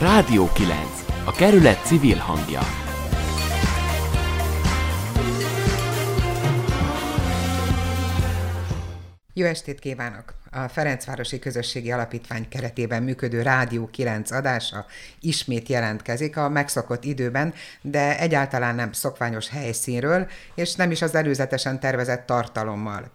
[0.00, 0.78] Rádió 9.
[1.24, 2.60] A kerület civil hangja.
[9.32, 10.34] Jó estét kívánok!
[10.50, 14.86] A Ferencvárosi Közösségi Alapítvány keretében működő Rádió 9 adása
[15.20, 21.80] ismét jelentkezik a megszokott időben, de egyáltalán nem szokványos helyszínről, és nem is az előzetesen
[21.80, 23.10] tervezett tartalommal.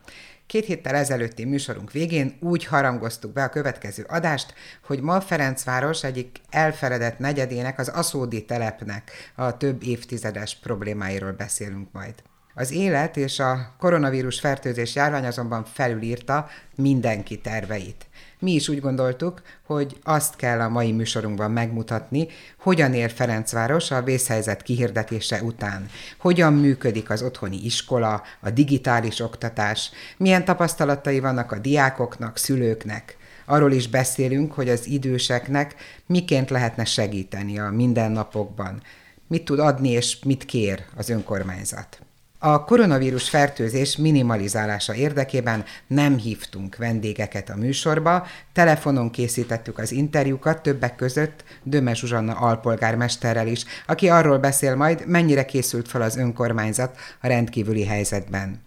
[0.48, 4.54] Két héttel ezelőtti műsorunk végén úgy harangoztuk be a következő adást,
[4.86, 12.14] hogy ma Ferencváros egyik elfeledett negyedének, az Aszódi telepnek a több évtizedes problémáiról beszélünk majd.
[12.56, 18.06] Az élet és a koronavírus fertőzés járvány azonban felülírta mindenki terveit.
[18.43, 24.01] Mi is úgy gondoltuk, hogy azt kell a mai műsorunkban megmutatni, hogyan ér Ferencváros a
[24.01, 31.60] vészhelyzet kihirdetése után, hogyan működik az otthoni iskola, a digitális oktatás, milyen tapasztalatai vannak a
[31.60, 33.17] diákoknak, szülőknek.
[33.45, 35.75] Arról is beszélünk, hogy az időseknek
[36.06, 38.81] miként lehetne segíteni a mindennapokban,
[39.28, 42.03] mit tud adni és mit kér az önkormányzat.
[42.45, 50.95] A koronavírus fertőzés minimalizálása érdekében nem hívtunk vendégeket a műsorba, telefonon készítettük az interjúkat többek
[50.95, 57.27] között Döme Zsuzsanna alpolgármesterrel is, aki arról beszél majd, mennyire készült fel az önkormányzat a
[57.27, 58.61] rendkívüli helyzetben.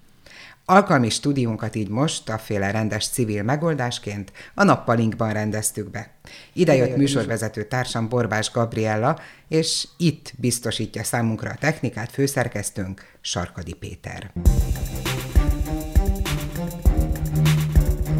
[0.68, 6.10] Alkalmi stúdiónkat így most, a féle rendes civil megoldásként a nappalinkban rendeztük be.
[6.52, 14.32] Ide jött műsorvezető társam Borbás Gabriella, és itt biztosítja számunkra a technikát főszerkesztőnk Sarkadi Péter.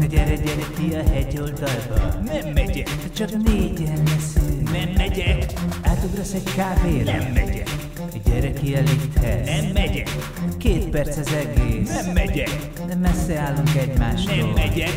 [0.09, 4.46] Gyere, gyere ki a hegyoldalba Nem megyek Csak négyen leszünk
[4.77, 5.45] Nem megyek
[5.83, 7.69] Átugrasz egy kávéra Nem megyek
[8.25, 10.09] Gyere ki a lifthez Nem megyek
[10.57, 12.03] Két perc az egész.
[12.03, 12.49] Nem megyek
[12.87, 14.35] De messze állunk egymástól.
[14.35, 14.89] Nem megyek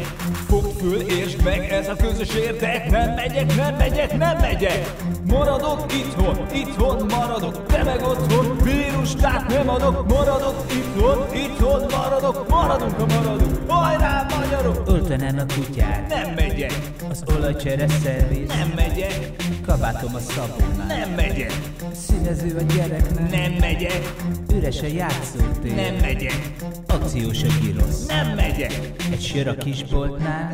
[0.49, 4.93] Fogd föl, értsd meg, ez a közös érdek Nem megyek, nem megyek, nem megyek
[5.31, 7.67] Maradok itthon, itthon maradok.
[7.67, 10.09] Te meg otthon, vírus, tehát nem adok.
[10.09, 12.49] Maradok itthon, itthon maradok.
[12.49, 14.83] Maradunk, ha maradunk, hajrá magyarok!
[14.87, 16.09] Öltenem a kutyát.
[16.09, 16.73] Nem megyek,
[17.11, 19.31] Az olajcsere szerviz nem megyek
[19.71, 21.53] Kabátom a szabónál Nem megyek,
[21.93, 23.53] Színező a gyereknek nem.
[23.53, 24.15] Megyek
[24.55, 25.75] Üres a játszótér.
[25.75, 26.51] Nem megyek,
[26.87, 30.53] Akciós a girosz nem megyek Egy sör a kisboltnál.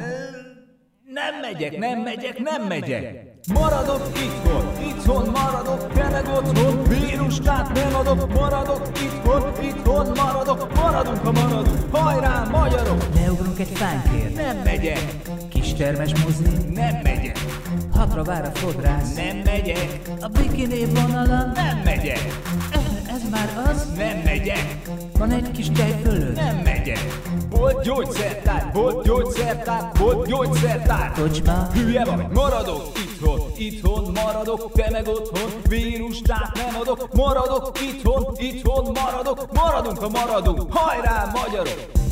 [1.04, 3.34] Nem megyek, nem megyek, nem megyek.
[3.52, 6.82] Maradok itthon, itthon maradok, te meg otthon.
[6.88, 10.74] Vírus, tehát nem adok, maradok itthon, itthon maradok.
[10.74, 13.04] Maradunk, ha maradunk, hajrá magyarok!
[13.14, 14.34] Leugrunk egy fánkért.
[14.34, 15.16] Nem megyek,
[15.48, 16.42] Kistermes mozi.
[16.74, 17.15] Nem megyek,
[18.16, 19.14] Hatra vár a fodrász.
[19.14, 22.20] Nem megyek, A bikini vonalon nem megyek,
[23.08, 23.86] Ez már az?
[23.96, 24.88] Nem megyek,
[25.18, 26.36] Van egy kis tej fölött?
[26.36, 27.18] Nem megyek.
[27.50, 31.12] Volt gyógyszertár, volt gyógyszertár, volt gyógyszertár.
[31.12, 31.68] Kocsma.
[31.72, 38.34] Hülye vagy, maradok itthon, itthon maradok, te meg otthon, vírus, tehát nem adok, maradok itthon,
[38.36, 42.05] itthon maradok, maradunk, ha maradunk, hajrá magyarok!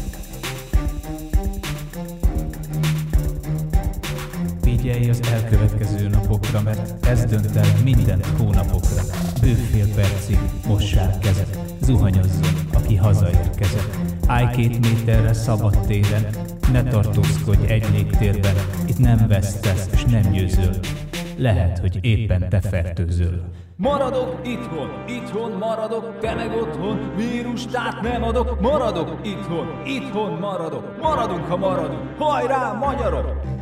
[4.84, 9.03] Figyelj az elkövetkező napokra, mert ez dönt el minden hónapokra.
[9.41, 13.97] Bőfél percig mossál kezet, zuhanyozzon, aki hazaérkezett.
[14.27, 16.27] Állj két méterre szabad téren,
[16.72, 18.55] ne tartózkodj egy légtérben,
[18.87, 20.75] itt nem vesztesz és nem győzöl.
[21.37, 23.45] Lehet, hogy éppen te fertőzöl.
[23.77, 31.01] Maradok itthon, itthon maradok, te meg otthon, vírus, tehát nem adok, maradok itthon, itthon maradok,
[31.01, 33.55] maradunk, ha maradunk, hajrá magyarok!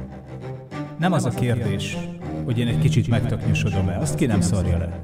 [1.03, 1.97] Nem az a kérdés,
[2.45, 5.01] hogy én egy kicsit megtaknyosodom-e, azt ki nem szarja le.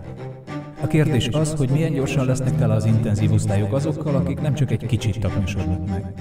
[0.82, 4.70] A kérdés az, hogy milyen gyorsan lesznek tele az intenzív osztályok azokkal, akik nem csak
[4.70, 6.12] egy kicsit taknyosodnak meg.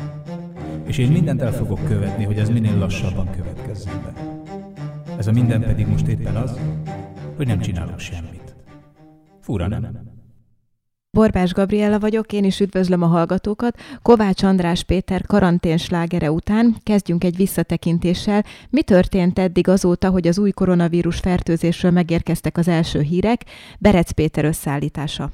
[0.86, 4.14] És én mindent el fogok követni, hogy ez minél lassabban következzen be.
[5.18, 6.60] Ez a minden pedig most éppen az,
[7.36, 8.56] hogy nem csinálok semmit.
[9.42, 10.07] Fura, nem?
[11.12, 13.80] Borbás Gabriella vagyok, én is üdvözlöm a hallgatókat.
[14.02, 18.44] Kovács András Péter karantén slágere után kezdjünk egy visszatekintéssel.
[18.70, 23.42] Mi történt eddig azóta, hogy az új koronavírus fertőzésről megérkeztek az első hírek?
[23.80, 25.32] Berec Péter összeállítása.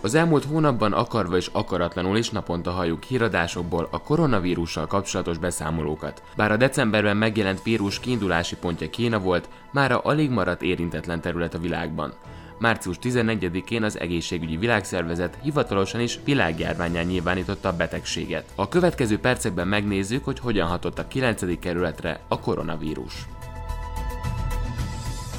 [0.00, 6.22] Az elmúlt hónapban akarva és akaratlanul is naponta halljuk híradásokból a koronavírussal kapcsolatos beszámolókat.
[6.36, 11.58] Bár a decemberben megjelent vírus kiindulási pontja Kína volt, mára alig maradt érintetlen terület a
[11.58, 12.12] világban.
[12.58, 18.44] Március 14-én az Egészségügyi Világszervezet hivatalosan is világjárványán nyilvánította a betegséget.
[18.54, 21.58] A következő percekben megnézzük, hogy hogyan hatott a 9.
[21.58, 23.26] kerületre a koronavírus.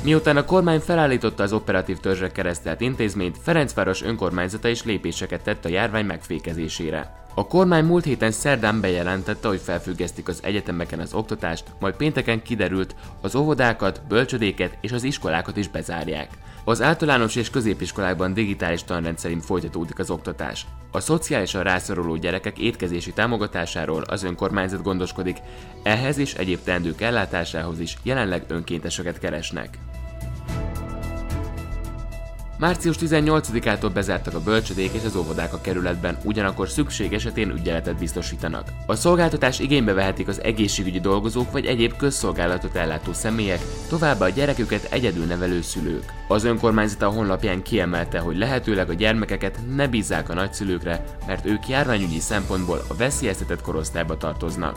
[0.03, 5.69] Miután a kormány felállította az operatív törzsre keresztelt intézményt, Ferencváros önkormányzata is lépéseket tett a
[5.69, 7.25] járvány megfékezésére.
[7.33, 12.95] A kormány múlt héten szerdán bejelentette, hogy felfüggesztik az egyetemeken az oktatást, majd pénteken kiderült,
[13.21, 16.29] az óvodákat, bölcsödéket és az iskolákat is bezárják.
[16.67, 20.65] Az általános és középiskolákban digitális tanrend szerint folytatódik az oktatás.
[20.91, 25.37] A szociálisan rászoruló gyerekek étkezési támogatásáról az önkormányzat gondoskodik,
[25.83, 29.77] ehhez és egyéb teendők ellátásához is jelenleg önkénteseket keresnek.
[32.59, 38.69] Március 18-ától bezártak a bölcsödék és az óvodák a kerületben, ugyanakkor szükség esetén ügyeletet biztosítanak.
[38.86, 43.59] A szolgáltatás igénybe vehetik az egészségügyi dolgozók vagy egyéb közszolgálatot ellátó személyek,
[43.89, 46.13] továbbá a gyereküket egyedül nevelő szülők.
[46.27, 51.68] Az önkormányzat a honlapján kiemelte, hogy lehetőleg a gyermekeket ne bízzák a nagyszülőkre, mert ők
[51.68, 54.75] járványügyi szempontból a veszélyeztetett korosztályba tartoznak.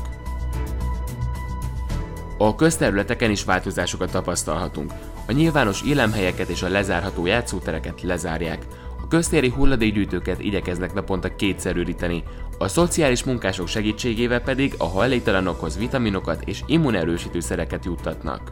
[2.39, 4.93] A közterületeken is változásokat tapasztalhatunk.
[5.31, 8.67] A nyilvános élemhelyeket és a lezárható játszótereket lezárják.
[9.03, 12.23] A köztéri hulladékgyűjtőket igyekeznek naponta kétszerűríteni,
[12.59, 18.51] a szociális munkások segítségével pedig a hajléktalanokhoz vitaminokat és immunerősítő szereket juttatnak.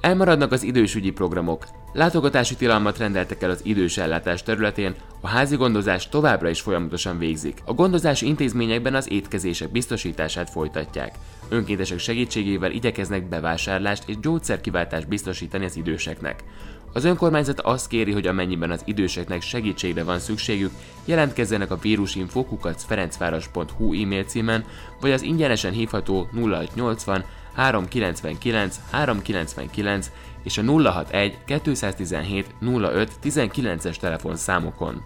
[0.00, 1.64] Elmaradnak az idősügyi programok.
[1.92, 7.58] Látogatási tilalmat rendeltek el az idős ellátás területén, a házi gondozás továbbra is folyamatosan végzik.
[7.64, 11.14] A gondozási intézményekben az étkezések biztosítását folytatják.
[11.48, 16.44] Önkéntesek segítségével igyekeznek bevásárlást és gyógyszerkiváltást biztosítani az időseknek.
[16.92, 20.70] Az önkormányzat azt kéri, hogy amennyiben az időseknek segítségre van szükségük,
[21.04, 24.64] jelentkezzenek a vírusinfo.kukac ferencváros.hu e-mail címen,
[25.00, 27.24] vagy az ingyenesen hívható 0680
[27.54, 30.10] 399 399
[30.48, 35.02] és a 061 217 05 19-es telefonszámokon.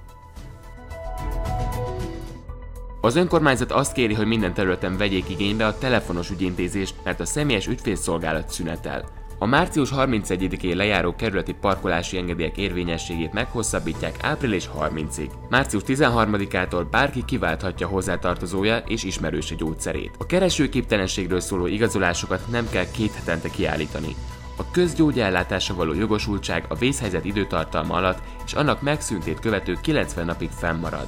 [3.00, 7.66] Az önkormányzat azt kéri, hogy minden területen vegyék igénybe a telefonos ügyintézést, mert a személyes
[7.66, 9.04] ügyfélszolgálat szünetel.
[9.38, 15.30] A március 31-én lejáró kerületi parkolási engedélyek érvényességét meghosszabbítják április 30-ig.
[15.50, 20.14] Március 13-ától bárki kiválthatja hozzátartozója és ismerőse gyógyszerét.
[20.18, 24.16] A keresőképtelenségről szóló igazolásokat nem kell két hetente kiállítani.
[24.56, 31.06] A közgyógyellátása való jogosultság a vészhelyzet időtartalma alatt és annak megszűntét követő 90 napig fennmarad.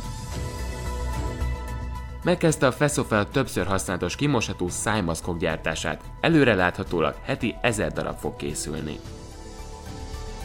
[2.24, 8.98] Megkezdte a Feszofel többször használatos kimosható szájmaszkok gyártását, előre láthatólag heti 1000 darab fog készülni.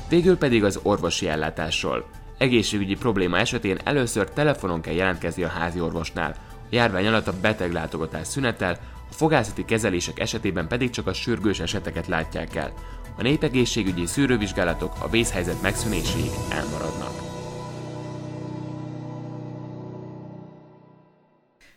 [0.10, 2.06] Végül pedig az orvosi ellátásról.
[2.38, 8.28] Egészségügyi probléma esetén először telefonon kell jelentkezni a házi orvosnál, a járvány alatt a beteglátogatás
[8.28, 12.74] szünetel, a fogászati kezelések esetében pedig csak a sürgős eseteket látják el.
[13.18, 17.14] A népegészségügyi szűrővizsgálatok a vészhelyzet megszűnéséig elmaradnak.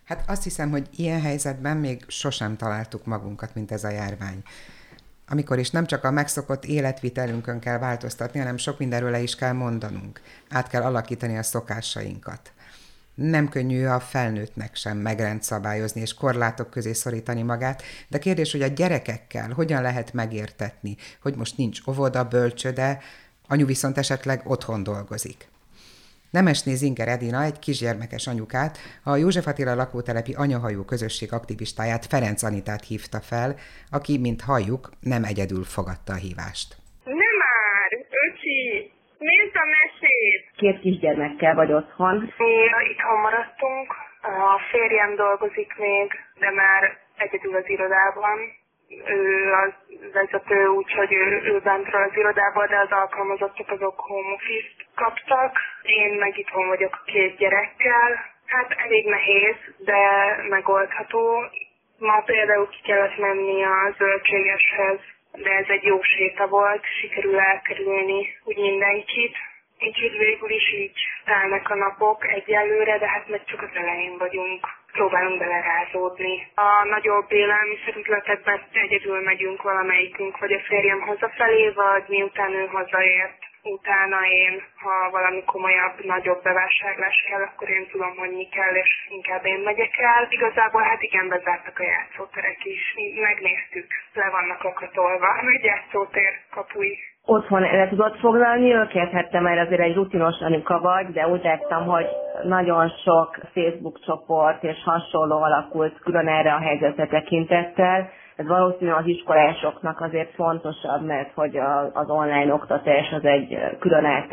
[0.05, 4.43] Hát azt hiszem, hogy ilyen helyzetben még sosem találtuk magunkat, mint ez a járvány.
[5.29, 9.53] Amikor is nem csak a megszokott életvitelünkön kell változtatni, hanem sok mindenről le is kell
[9.53, 10.21] mondanunk.
[10.51, 12.53] Át kell alakítani a szokásainkat.
[13.23, 18.67] Nem könnyű a felnőttnek sem megrendszabályozni és korlátok közé szorítani magát, de kérdés, hogy a
[18.67, 22.99] gyerekekkel hogyan lehet megértetni, hogy most nincs óvoda, bölcsöde,
[23.49, 25.49] anyu viszont esetleg otthon dolgozik.
[26.31, 32.85] Nemesné Zinger Edina egy kisgyermekes anyukát, a József Attila lakótelepi anyahajó közösség aktivistáját Ferenc Anitát
[32.85, 33.57] hívta fel,
[33.91, 36.77] aki, mint halljuk, nem egyedül fogadta a hívást.
[37.05, 37.91] Nem már,
[38.27, 40.52] öcsi, nézd a mesét!
[40.63, 42.33] Két kisgyermekkel vagy otthon.
[42.39, 42.55] Mi
[42.91, 48.39] itthon maradtunk, a férjem dolgozik még, de már egyedül az irodában
[49.07, 49.73] ő az
[50.13, 55.57] vezető, úgyhogy ő, ő bentről az irodából, de az alkalmazottak azok home office kaptak.
[55.83, 58.11] Én meg itthon vagyok a két gyerekkel.
[58.47, 60.01] Hát elég nehéz, de
[60.49, 61.45] megoldható.
[61.99, 64.99] Ma például ki kellett menni a zöldségeshez,
[65.33, 69.37] de ez egy jó séta volt, sikerül elkerülni úgy mindenkit.
[69.87, 74.67] Úgyhogy végül is így telnek a napok egyelőre, de hát meg csak az elején vagyunk
[74.93, 76.47] próbálunk belerázódni.
[76.55, 83.39] A nagyobb élelmiszerüzletekben egyedül megyünk valamelyikünk, vagy a férjem hazafelé, vagy miután ő hazaért.
[83.63, 89.07] Utána én, ha valami komolyabb, nagyobb bevásárlás kell, akkor én tudom, hogy mi kell, és
[89.09, 90.27] inkább én megyek el.
[90.31, 92.95] Igazából hát igen, bezártak a játszóterek is.
[93.21, 99.11] Megnéztük, le vannak akatolva, hogy játszótér kapui otthon el tudod foglalni őket?
[99.11, 102.07] Hát te már azért egy rutinos anyuka vagy, de úgy láttam, hogy
[102.43, 108.09] nagyon sok Facebook csoport és hasonló alakult külön erre a helyzetre tekintettel.
[108.37, 111.57] Ez valószínűleg az iskolásoknak azért fontosabb, mert hogy
[111.93, 114.25] az online oktatás az egy külön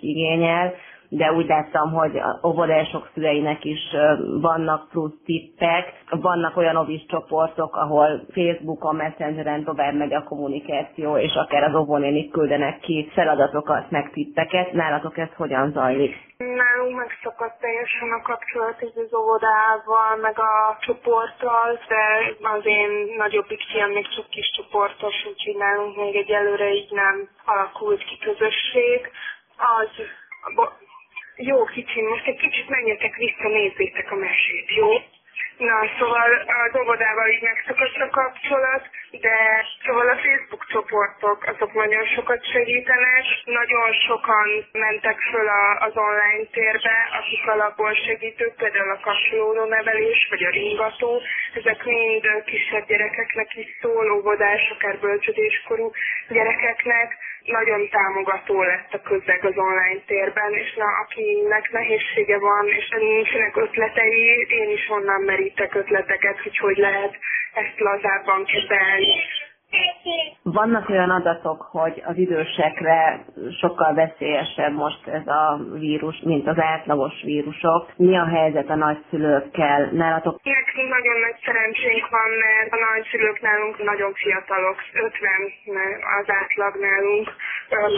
[0.00, 0.72] igényel.
[1.08, 3.80] De úgy láttam, hogy óvodások szüleinek is
[4.40, 11.34] vannak plusz tippek, vannak olyan ovis csoportok, ahol Facebookon, Messengeren tovább megy a kommunikáció, és
[11.34, 14.72] akár az óvónénik küldenek ki feladatokat, meg tippeket.
[14.72, 16.14] Nálatok ez hogyan zajlik?
[16.36, 22.02] Nálunk megszakadt teljesen a kapcsolat így az óvodával, meg a csoporttal, de
[22.48, 28.04] az én nagyobbik fiam még csak kis csoportos, úgyhogy nálunk még egyelőre így nem alakult
[28.04, 29.10] ki közösség.
[29.56, 29.90] Az
[31.36, 34.88] jó kicsim, most egy kicsit menjetek vissza, nézzétek a mesét, jó?
[35.58, 36.30] Na, szóval
[36.64, 43.24] az óvodával így megszakadt a kapcsolat, de szóval a Facebook csoportok azok nagyon sokat segítenek.
[43.44, 50.26] Nagyon sokan mentek föl a, az online térbe, akik alapból segítők, például a kapcsolódó nevelés,
[50.30, 51.22] vagy a ringató.
[51.54, 55.90] Ezek mind kisebb gyerekeknek is szól, óvodás, akár bölcsödéskorú
[56.28, 62.88] gyerekeknek nagyon támogató lett a közeg az online térben, és na, akinek nehézsége van, és
[62.98, 67.18] nincsenek ötletei, én is onnan merítek ötleteket, hogy hogy lehet
[67.52, 69.14] ezt lazábban kezelni.
[70.42, 73.24] Vannak olyan adatok, hogy az idősekre
[73.60, 77.92] sokkal veszélyesebb most ez a vírus, mint az átlagos vírusok.
[77.96, 79.88] Mi a helyzet a nagyszülőkkel?
[79.92, 80.40] Nálatok?
[80.42, 85.30] Nekünk nagyon nagy szerencsénk van, mert a nagyszülők nálunk nagyon fiatalok, 50
[86.20, 87.26] az átlag nálunk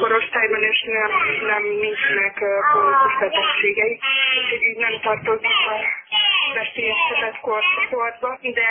[0.00, 1.10] korosztályban, és nem,
[1.52, 2.34] nem nincsenek
[2.70, 3.94] krónikus betegségei,
[4.40, 5.76] úgyhogy így nem tartozik a
[6.54, 8.70] veszélyeztetett korcsoportba, de,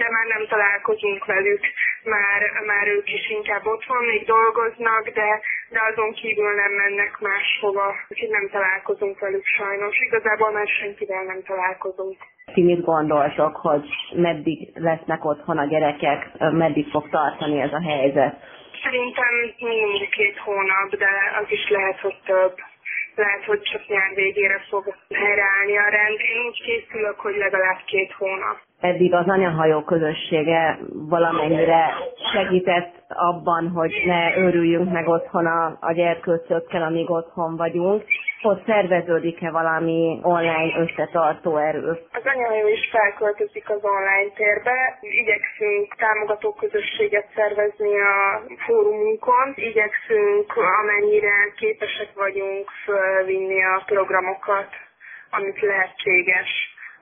[0.00, 1.62] de már nem találkozunk velük,
[2.04, 7.94] már, már ők is inkább otthon még dolgoznak, de, de azon kívül nem mennek máshova,
[8.08, 9.94] úgyhogy nem találkozunk velük sajnos.
[10.08, 12.16] Igazából már senkivel nem találkozunk.
[12.54, 18.34] Ti mit gondoltok, hogy meddig lesznek otthon a gyerekek, meddig fog tartani ez a helyzet?
[18.82, 21.10] Szerintem minimum két hónap, de
[21.42, 22.54] az is lehet, hogy több
[23.16, 26.18] lehet, hogy csak nyár végére fog helyreállni a rend.
[26.20, 28.58] Én úgy készülök, hogy legalább két hónap.
[28.80, 30.78] Eddig az anyahajó közössége
[31.08, 31.94] valamennyire
[32.32, 38.02] segített abban, hogy ne örüljünk meg otthon a, a gyerkőcökkel, amíg otthon vagyunk
[38.42, 41.90] ott szerveződik-e valami online összetartó erő?
[42.12, 44.98] Az anyahajó is felköltözik az online térbe.
[45.00, 49.52] Igyekszünk támogató közösséget szervezni a fórumunkon.
[49.54, 50.52] Igyekszünk
[50.82, 54.68] amennyire képesek vagyunk fölvinni a programokat,
[55.30, 56.50] amit lehetséges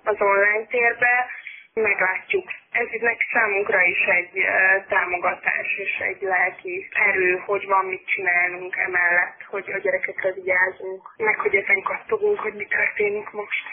[0.05, 1.27] az online térbe.
[1.81, 4.33] Meglátjuk ez meg számunkra is egy
[4.89, 11.37] támogatás és egy lelki erő, hogy van mit csinálnunk emellett, hogy a gyerekekre vigyázunk, meg
[11.39, 13.65] hogy ezen kattogunk, hogy mi történik most.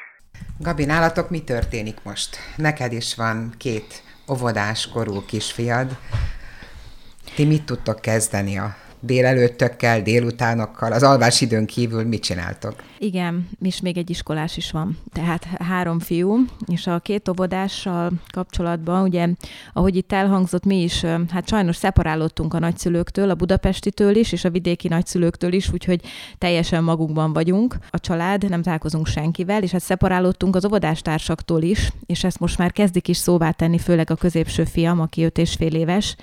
[0.60, 2.38] Gabi, nálatok mi történik most?
[2.55, 3.89] Neked is van két
[4.31, 5.89] óvodás korú kisfiad.
[7.36, 8.70] Ti mit tudtok kezdeni a
[9.01, 12.75] délelőttökkel, délutánokkal, az alvás időn kívül mit csináltok?
[13.00, 14.98] Igen, és még egy iskolás is van.
[15.13, 19.27] Tehát három fiú, és a két óvodással kapcsolatban, ugye,
[19.74, 24.50] ahogy itt elhangzott, mi is, hát sajnos szeparálódtunk a nagyszülőktől, a budapestitől is, és a
[24.50, 26.01] vidéki nagyszülőktől is, úgyhogy
[26.38, 27.75] teljesen magunkban vagyunk.
[27.89, 32.72] A család, nem találkozunk senkivel, és hát szeparálódtunk az óvodástársaktól is, és ezt most már
[32.72, 36.15] kezdik is szóvá tenni, főleg a középső fiam, aki öt és fél éves,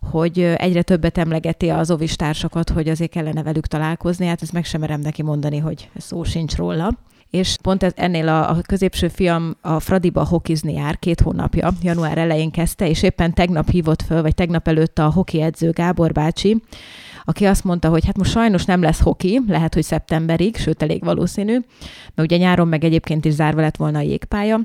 [0.00, 4.64] hogy egyre többet emlegeti az ovis társakat, hogy azért kellene velük találkozni, hát ezt meg
[4.64, 6.92] sem merem neki mondani, hogy szó sincs róla.
[7.30, 12.18] És pont ez, ennél a, a középső fiam a Fradiba hokizni jár két hónapja, január
[12.18, 16.62] elején kezdte, és éppen tegnap hívott föl, vagy tegnap előtt a hoki edző Gábor bácsi,
[17.24, 21.04] aki azt mondta, hogy hát most sajnos nem lesz hoki, lehet, hogy szeptemberig, sőt elég
[21.04, 21.52] valószínű,
[22.14, 24.60] mert ugye nyáron meg egyébként is zárva lett volna a jégpálya,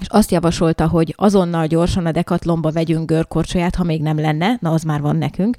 [0.00, 4.70] és azt javasolta, hogy azonnal gyorsan a dekatlomba vegyünk görkorcsolyát, ha még nem lenne, na
[4.70, 5.56] az már van nekünk,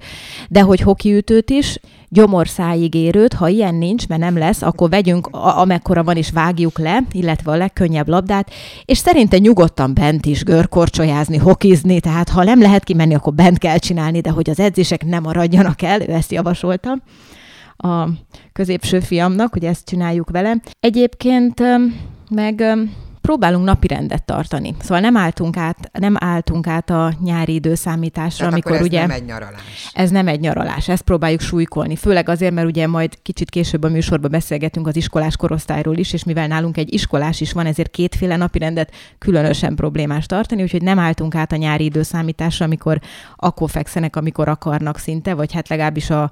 [0.50, 5.60] de hogy hokiütőt is, gyomorszájig érőt, ha ilyen nincs, mert nem lesz, akkor vegyünk, a-
[5.60, 8.52] amekkora van is vágjuk le, illetve a legkönnyebb labdát,
[8.86, 13.78] és szerintem nyugodtan bent is görkorcsolyázni, hokizni, tehát ha nem lehet kimenni, akkor bent kell
[13.78, 16.98] csinálni, de hogy az edzések nem maradjanak el, ő ezt javasolta
[17.78, 18.08] a
[18.54, 20.56] középső fiamnak, hogy ezt csináljuk vele.
[20.80, 21.62] Egyébként
[22.30, 22.64] meg
[23.26, 24.76] próbálunk napi rendet tartani.
[24.80, 29.00] Szóval nem álltunk át, nem álltunk át a nyári időszámításra, Tehát amikor ez ugye...
[29.00, 29.90] nem egy nyaralás.
[29.94, 31.96] Ez nem egy nyaralás, ezt próbáljuk súlykolni.
[31.96, 36.24] Főleg azért, mert ugye majd kicsit később a műsorban beszélgetünk az iskolás korosztályról is, és
[36.24, 41.00] mivel nálunk egy iskolás is van, ezért kétféle napi rendet különösen problémás tartani, úgyhogy nem
[41.00, 43.00] álltunk át a nyári időszámításra, amikor
[43.36, 46.32] akkor fekszenek, amikor akarnak szinte, vagy hát legalábbis a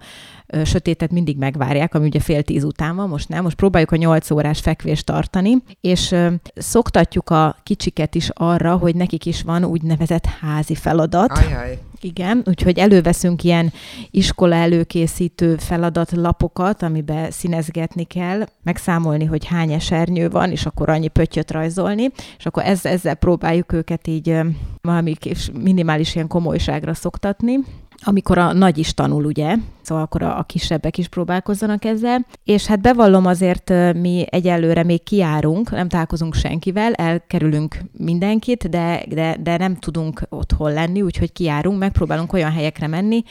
[0.63, 3.43] sötétet mindig megvárják, ami ugye fél tíz után van, most nem.
[3.43, 6.15] Most próbáljuk a nyolc órás fekvést tartani, és
[6.55, 11.31] szoktatjuk a kicsiket is arra, hogy nekik is van úgynevezett házi feladat.
[11.31, 11.79] Ajaj.
[12.01, 13.73] Igen, úgyhogy előveszünk ilyen
[14.11, 21.51] iskola előkészítő feladatlapokat, amiben színezgetni kell, megszámolni, hogy hány esernyő van, és akkor annyi pöttyöt
[21.51, 24.37] rajzolni, és akkor ezzel, ezzel próbáljuk őket így
[24.81, 25.13] valami
[25.53, 27.59] minimális ilyen komolyságra szoktatni
[28.03, 32.65] amikor a nagy is tanul, ugye, szóval akkor a, a kisebbek is próbálkozzanak ezzel, és
[32.65, 39.57] hát bevallom azért mi egyelőre még kiárunk, nem találkozunk senkivel, elkerülünk mindenkit, de, de, de
[39.57, 43.23] nem tudunk otthon lenni, úgyhogy kiárunk, megpróbálunk olyan helyekre menni,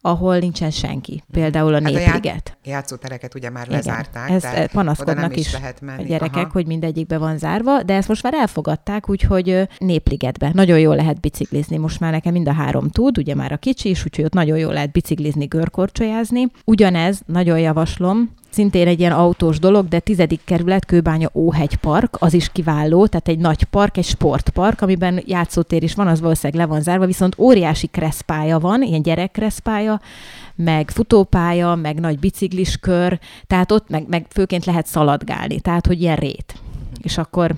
[0.00, 1.22] ahol nincsen senki.
[1.32, 2.58] Például a hát Népliget.
[2.64, 4.28] A játszótereket ugye már lezárták.
[4.28, 4.54] Igen.
[4.54, 6.02] Ezt panaszkodnak is, is lehet menni.
[6.02, 6.52] a gyerekek, Aha.
[6.52, 11.76] hogy mindegyikbe van zárva, de ezt most már elfogadták, úgyhogy Népligetbe nagyon jól lehet biciklizni.
[11.76, 14.58] Most már nekem mind a három tud, ugye már a kicsi is, úgyhogy ott nagyon
[14.58, 16.46] jól lehet biciklizni, görkorcsolyázni.
[16.64, 22.34] Ugyanez, nagyon javaslom, szintén egy ilyen autós dolog, de tizedik kerület, Kőbánya Óhegy Park, az
[22.34, 26.72] is kiváló, tehát egy nagy park, egy sportpark, amiben játszótér is van, az valószínűleg le
[26.72, 30.00] van zárva, viszont óriási kreszpálya van, ilyen gyerekkreszpálya,
[30.54, 36.16] meg futópálya, meg nagy bicikliskör, tehát ott meg, meg főként lehet szaladgálni, tehát hogy ilyen
[36.16, 36.54] rét
[37.02, 37.54] és akkor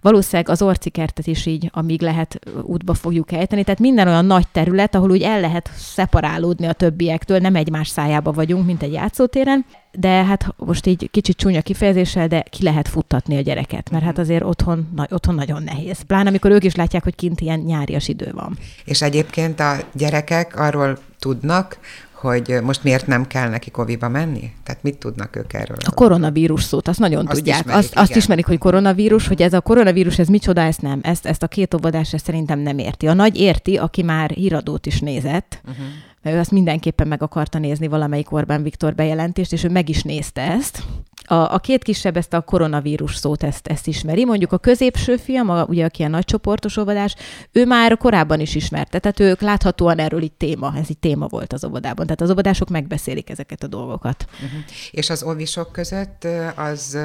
[0.00, 3.64] valószínűleg az orcikertet is így, amíg lehet, útba fogjuk ejteni.
[3.64, 8.32] Tehát minden olyan nagy terület, ahol úgy el lehet szeparálódni a többiektől, nem egymás szájába
[8.32, 13.36] vagyunk, mint egy játszótéren, de hát most így kicsit csúnya kifejezéssel, de ki lehet futtatni
[13.36, 16.00] a gyereket, mert hát azért otthon, na, otthon nagyon nehéz.
[16.02, 18.58] Pláne amikor ők is látják, hogy kint ilyen nyárias idő van.
[18.84, 21.78] És egyébként a gyerekek arról tudnak,
[22.22, 24.50] hogy most miért nem kell neki koviba menni?
[24.62, 25.76] Tehát mit tudnak ők erről?
[25.84, 27.58] A koronavírus szót, azt nagyon azt tudják.
[27.58, 31.00] Ismerik, azt, azt ismerik, hogy koronavírus, hogy ez a koronavírus, ez micsoda, ezt nem.
[31.02, 33.06] Ezt, ezt a két óvodás ezt szerintem nem érti.
[33.08, 35.84] A nagy érti, aki már híradót is nézett, uh-huh.
[36.22, 40.02] mert ő azt mindenképpen meg akarta nézni valamelyik Orbán Viktor bejelentést, és ő meg is
[40.02, 40.82] nézte ezt.
[41.24, 44.24] A, a két kisebb ezt a koronavírus szót ezt, ezt ismeri.
[44.24, 47.14] Mondjuk a középső fiam, a, ugye aki a nagy csoportos óvodás,
[47.52, 51.52] ő már korábban is ismerte, tehát ők láthatóan erről itt téma, ez itt téma volt
[51.52, 52.04] az óvodában.
[52.04, 54.24] Tehát az óvodások megbeszélik ezeket a dolgokat.
[54.32, 54.60] Uh-huh.
[54.90, 56.26] És az óvisok között
[56.56, 56.98] az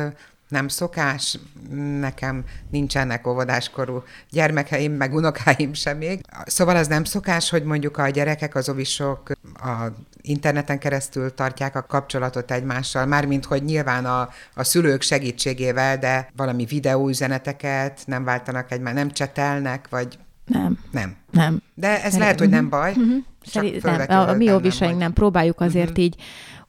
[0.47, 1.39] nem szokás,
[1.99, 6.21] nekem nincsenek óvodáskorú gyermekeim, meg unokáim sem még.
[6.45, 9.85] Szóval az nem szokás, hogy mondjuk a gyerekek, az ovisok a
[10.21, 16.65] interneten keresztül tartják a kapcsolatot egymással, mármint hogy nyilván a, a szülők segítségével, de valami
[16.65, 20.79] videóüzeneteket nem váltanak egymás, nem csetelnek, vagy nem.
[20.91, 21.15] Nem.
[21.31, 21.61] Nem.
[21.73, 22.89] De ez Szerint, lehet, hogy nem baj.
[22.91, 23.23] Uh-huh.
[23.45, 24.05] Szerint, nem.
[24.07, 25.13] A, a mi óvisaink nem.
[25.13, 26.03] Próbáljuk azért uh-huh.
[26.03, 26.15] így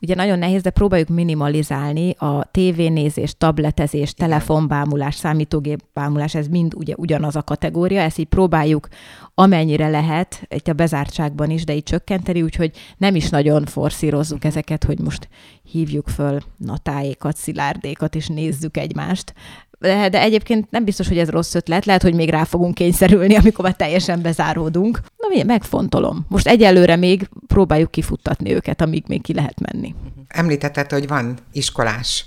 [0.00, 7.36] ugye nagyon nehéz, de próbáljuk minimalizálni a tévénézés, tabletezés, telefonbámulás, számítógépbámulás, ez mind ugye ugyanaz
[7.36, 8.88] a kategória, ezt így próbáljuk
[9.34, 14.84] amennyire lehet, itt a bezártságban is, de így csökkenteni, úgyhogy nem is nagyon forszírozzuk ezeket,
[14.84, 15.28] hogy most
[15.70, 19.34] hívjuk föl natáékat, szilárdékat, és nézzük egymást,
[19.78, 23.36] de, de egyébként nem biztos, hogy ez rossz ötlet, lehet, hogy még rá fogunk kényszerülni,
[23.36, 25.00] amikor már teljesen bezáródunk.
[25.28, 26.26] Na mi, megfontolom.
[26.28, 29.94] Most egyelőre még próbáljuk kifuttatni őket, amíg még ki lehet menni.
[30.28, 32.26] Említetted, hogy van iskolás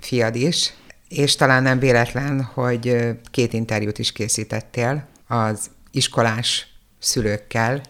[0.00, 0.72] fiad is,
[1.08, 2.96] és talán nem véletlen, hogy
[3.30, 6.66] két interjút is készítettél az iskolás
[6.98, 7.80] szülőkkel.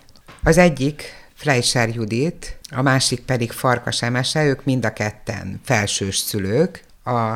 [0.43, 1.03] Az egyik
[1.35, 6.85] Fleischer Judit, a másik pedig Farkas Emese, ők mind a ketten felsős szülők.
[7.05, 7.35] A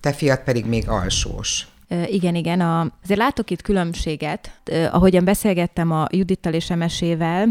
[0.00, 1.66] te fiat pedig még alsós.
[2.06, 2.60] Igen, igen.
[2.60, 4.60] A, azért látok itt különbséget.
[4.90, 7.48] Ahogyan beszélgettem a Judittal és Emesével,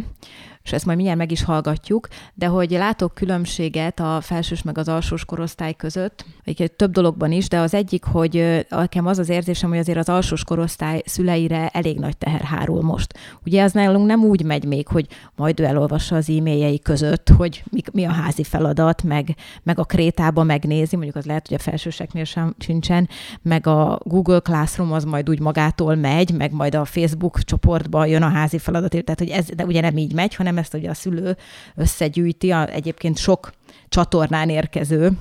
[0.64, 4.88] és ezt majd mindjárt meg is hallgatjuk, de hogy látok különbséget a felsős meg az
[4.88, 9.70] alsós korosztály között, egy több dologban is, de az egyik, hogy nekem az az érzésem,
[9.70, 13.14] hogy azért az alsós korosztály szüleire elég nagy teher hárul most.
[13.46, 17.64] Ugye az nálunk nem úgy megy még, hogy majd ő elolvassa az e-mailjei között, hogy
[17.72, 21.62] mi, mi a házi feladat, meg, meg a krétába megnézi, mondjuk az lehet, hogy a
[21.64, 23.10] felsőseknél sem sincsen,
[23.42, 28.22] meg a Google Classroom az majd úgy magától megy, meg majd a Facebook csoportba jön
[28.22, 30.94] a házi feladat, tehát hogy ez de ugye nem így megy, hanem ezt ugye a
[30.94, 31.38] szülő
[31.76, 33.52] összegyűjti, a, egyébként sok
[33.90, 35.12] csatornán érkező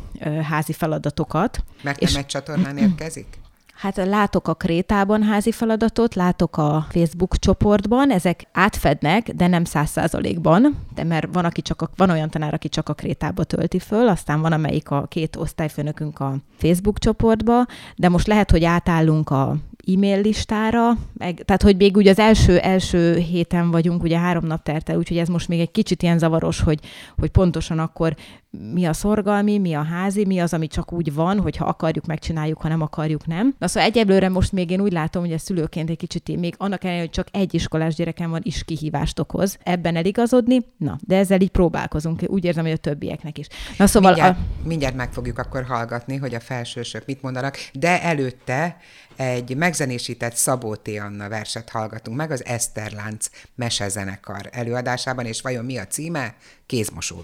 [0.42, 1.64] házi feladatokat.
[1.82, 3.40] Mert nem és, egy csatornán érkezik?
[3.82, 9.90] Hát látok a Krétában házi feladatot, látok a Facebook csoportban, ezek átfednek, de nem száz
[9.90, 13.78] százalékban, de mert van, aki csak a, van olyan tanár, aki csak a Krétába tölti
[13.78, 17.66] föl, aztán van, amelyik a két osztályfőnökünk a Facebook csoportba,
[17.96, 22.58] de most lehet, hogy átállunk a e-mail listára, meg, tehát hogy még ugye az első,
[22.58, 26.18] első héten vagyunk, ugye három nap telt el, úgyhogy ez most még egy kicsit ilyen
[26.18, 26.78] zavaros, hogy,
[27.16, 28.14] hogy pontosan akkor
[28.58, 32.06] mi a szorgalmi, mi a házi, mi az, ami csak úgy van, hogy ha akarjuk,
[32.06, 33.54] megcsináljuk, ha nem akarjuk, nem.
[33.58, 36.54] Na szóval egyelőre most még én úgy látom, hogy a szülőként egy kicsit én még
[36.56, 40.60] annak ellenére, hogy csak egy iskolás gyerekem van, is kihívást okoz ebben eligazodni.
[40.76, 42.22] Na, de ezzel így próbálkozunk.
[42.26, 43.46] Úgy érzem, hogy a többieknek is.
[43.78, 44.66] Na szóval mindjárt, a...
[44.68, 48.76] mindjárt meg fogjuk akkor hallgatni, hogy a felsősök mit mondanak, de előtte
[49.16, 50.88] egy megzenésített Szabó T.
[50.88, 56.34] Anna verset hallgatunk meg az Eszterlánc mesezenekar előadásában, és vajon mi a címe?
[56.66, 57.22] Kézmosó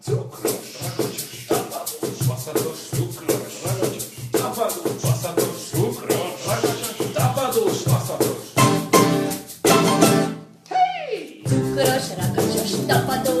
[0.00, 0.30] Tapador,
[10.70, 11.42] hey!
[11.74, 13.37] crochê, racaxox, tapador.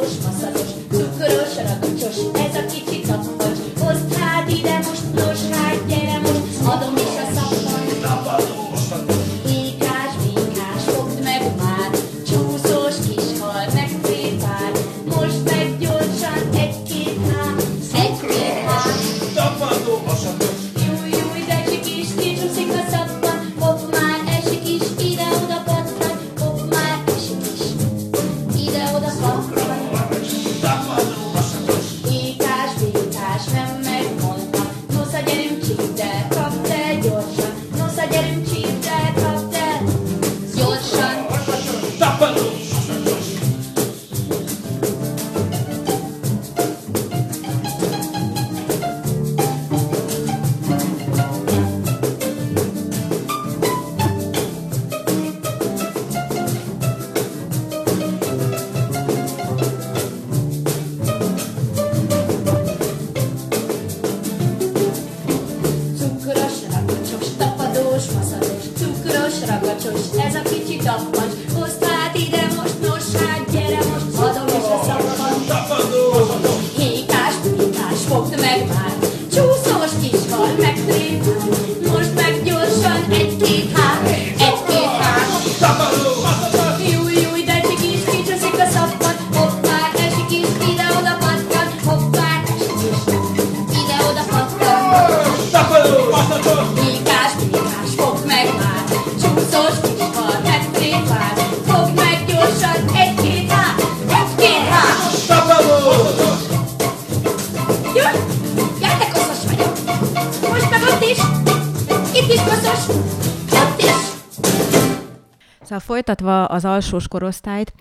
[116.08, 117.72] Folytatva az alsós korosztályt,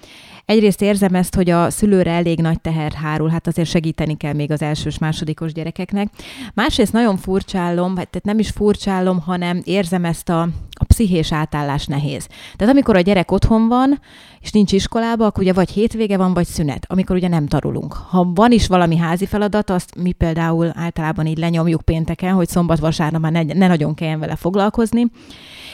[0.45, 4.51] egyrészt érzem ezt, hogy a szülőre elég nagy teher hárul, hát azért segíteni kell még
[4.51, 6.07] az elsős, másodikos gyerekeknek.
[6.53, 11.85] Másrészt nagyon furcsálom, vagy tehát nem is furcsálom, hanem érzem ezt a, a pszichés átállás
[11.85, 12.27] nehéz.
[12.55, 13.99] Tehát amikor a gyerek otthon van,
[14.41, 17.93] és nincs iskolába, akkor ugye vagy hétvége van, vagy szünet, amikor ugye nem tarulunk.
[17.93, 23.21] Ha van is valami házi feladat, azt mi például általában így lenyomjuk pénteken, hogy szombat-vasárnap
[23.21, 25.05] már ne, ne nagyon kelljen vele foglalkozni.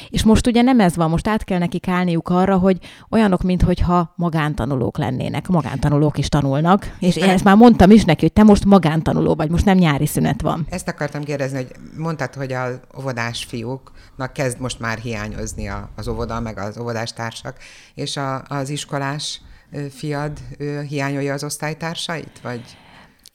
[0.09, 2.77] És most ugye nem ez van, most át kell nekik állniuk arra, hogy
[3.09, 5.47] olyanok, mintha magántanulók lennének.
[5.47, 9.49] Magántanulók is tanulnak, és én ezt már mondtam is neki, hogy te most magántanuló vagy,
[9.49, 10.65] most nem nyári szünet van.
[10.69, 16.39] Ezt akartam kérdezni, hogy mondtad, hogy az óvodás fiúknak kezd most már hiányozni az óvoda,
[16.39, 17.57] meg az óvodástársak,
[17.93, 19.41] és a, az iskolás
[19.89, 22.77] fiad ő hiányolja az osztálytársait, vagy?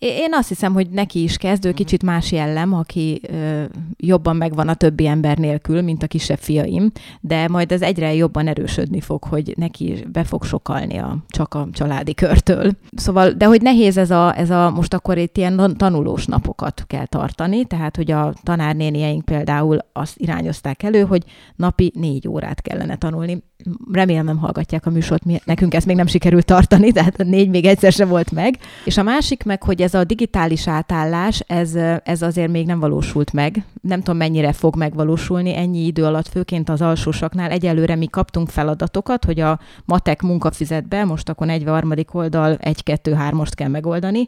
[0.00, 3.64] Én azt hiszem, hogy neki is kezdő, kicsit más jellem, aki ö,
[3.96, 8.46] jobban megvan a többi ember nélkül, mint a kisebb fiaim, de majd ez egyre jobban
[8.46, 12.72] erősödni fog, hogy neki be fog sokalni a, csak a családi körtől.
[12.96, 17.06] Szóval, de hogy nehéz ez a, ez a most akkor itt ilyen tanulós napokat kell
[17.06, 21.24] tartani, tehát hogy a tanárnénieink például azt irányozták elő, hogy
[21.56, 23.42] napi négy órát kellene tanulni
[23.92, 27.48] remélem nem hallgatják a műsort, mi, nekünk ezt még nem sikerült tartani, tehát a négy
[27.48, 28.58] még egyszer se volt meg.
[28.84, 33.32] És a másik meg, hogy ez a digitális átállás, ez, ez azért még nem valósult
[33.32, 33.64] meg.
[33.80, 37.50] Nem tudom, mennyire fog megvalósulni ennyi idő alatt, főként az alsósaknál.
[37.50, 41.92] Egyelőre mi kaptunk feladatokat, hogy a matek munkafizetbe, most akkor 43.
[42.12, 44.26] oldal 1-2-3-ost kell megoldani,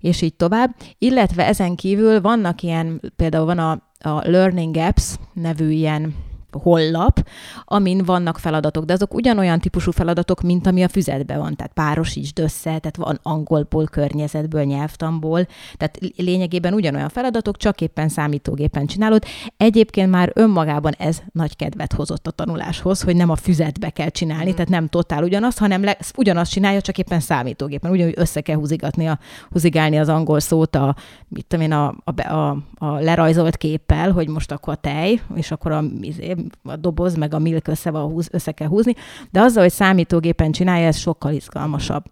[0.00, 0.74] és így tovább.
[0.98, 3.70] Illetve ezen kívül vannak ilyen, például van a,
[4.10, 6.14] a Learning Apps nevű ilyen
[6.52, 7.26] hollap,
[7.64, 12.38] amin vannak feladatok, de azok ugyanolyan típusú feladatok, mint ami a füzetben van, tehát párosítsd
[12.38, 19.24] össze, tehát van angolból, környezetből, nyelvtamból, tehát lényegében ugyanolyan feladatok, csak éppen számítógépen csinálod.
[19.56, 24.50] Egyébként már önmagában ez nagy kedvet hozott a tanuláshoz, hogy nem a füzetbe kell csinálni,
[24.50, 24.54] mm.
[24.54, 29.08] tehát nem totál ugyanaz, hanem le, ugyanazt csinálja, csak éppen számítógépen, ugyanúgy össze kell húzigatni
[29.08, 29.18] a,
[29.50, 30.96] húzigálni az angol szót a,
[31.28, 35.50] mit tudom én, a, a, a, a lerajzolt képpel, hogy most akkor a tej, és
[35.50, 38.94] akkor a, izé, a doboz, meg a milk össze, van húz, össze kell húzni,
[39.30, 42.04] de azzal, hogy számítógépen csinálja, ez sokkal izgalmasabb.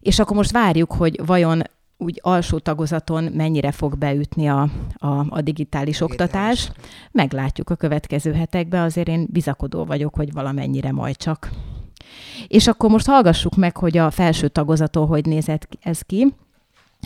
[0.00, 1.62] És akkor most várjuk, hogy vajon
[1.96, 6.70] úgy alsó tagozaton mennyire fog beütni a, a, a digitális oktatás.
[7.10, 11.50] Meglátjuk a következő hetekben, azért én bizakodó vagyok, hogy valamennyire majd csak.
[12.48, 16.34] És akkor most hallgassuk meg, hogy a felső tagozaton hogy nézett ez ki.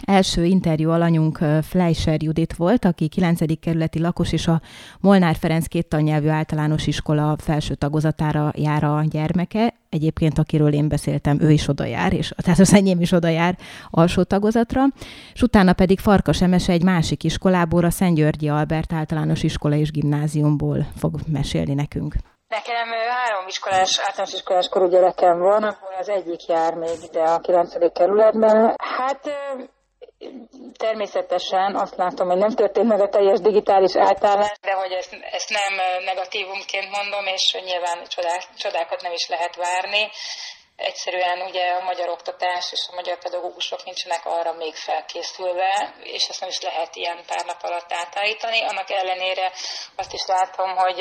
[0.05, 3.61] Első interjú alanyunk Fleischer Judit volt, aki 9.
[3.61, 4.61] kerületi lakos és a
[5.01, 9.75] Molnár Ferenc két tannyelvű általános iskola felső tagozatára jár a gyermeke.
[9.89, 13.59] Egyébként, akiről én beszéltem, ő is oda jár, és tehát az enyém is oda jár
[13.91, 14.85] alsó tagozatra.
[15.33, 19.91] És utána pedig Farkas Emese egy másik iskolából, a Szent Györgyi Albert általános iskola és
[19.91, 22.15] gimnáziumból fog mesélni nekünk.
[22.49, 27.39] Nekem három iskolás, általános iskolás korú gyerekem van, ahol az egyik jár még ide a
[27.39, 27.93] 9.
[27.93, 28.75] kerületben.
[28.79, 29.31] Hát
[30.77, 35.51] Természetesen azt látom, hogy nem történt meg a teljes digitális átállás, de hogy ezt, ezt
[35.51, 40.11] nem negatívumként mondom, és nyilván csodák, csodákat nem is lehet várni
[40.79, 46.41] egyszerűen ugye a magyar oktatás és a magyar pedagógusok nincsenek arra még felkészülve, és ezt
[46.41, 48.61] nem is lehet ilyen pár nap alatt átállítani.
[48.71, 49.47] Annak ellenére
[49.97, 50.99] azt is látom, hogy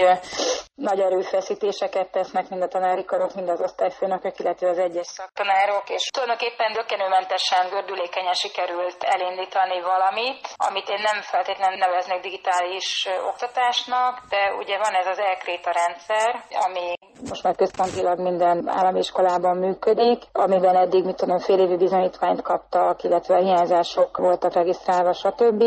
[0.75, 6.03] nagy erőfeszítéseket tesznek mind a tanári karok, mind az osztályfőnökök, illetve az egyes szaktanárok, és
[6.03, 14.77] tulajdonképpen dökkenőmentesen, gördülékenyen sikerült elindítani valamit, amit én nem feltétlenül neveznék digitális oktatásnak, de ugye
[14.77, 16.95] van ez az elkréta rendszer, ami
[17.29, 23.03] most már központilag minden állami iskolában működik, amiben eddig, mit tudom, fél évi bizonyítványt kaptak,
[23.03, 25.61] illetve hiányzások voltak regisztrálva, stb.,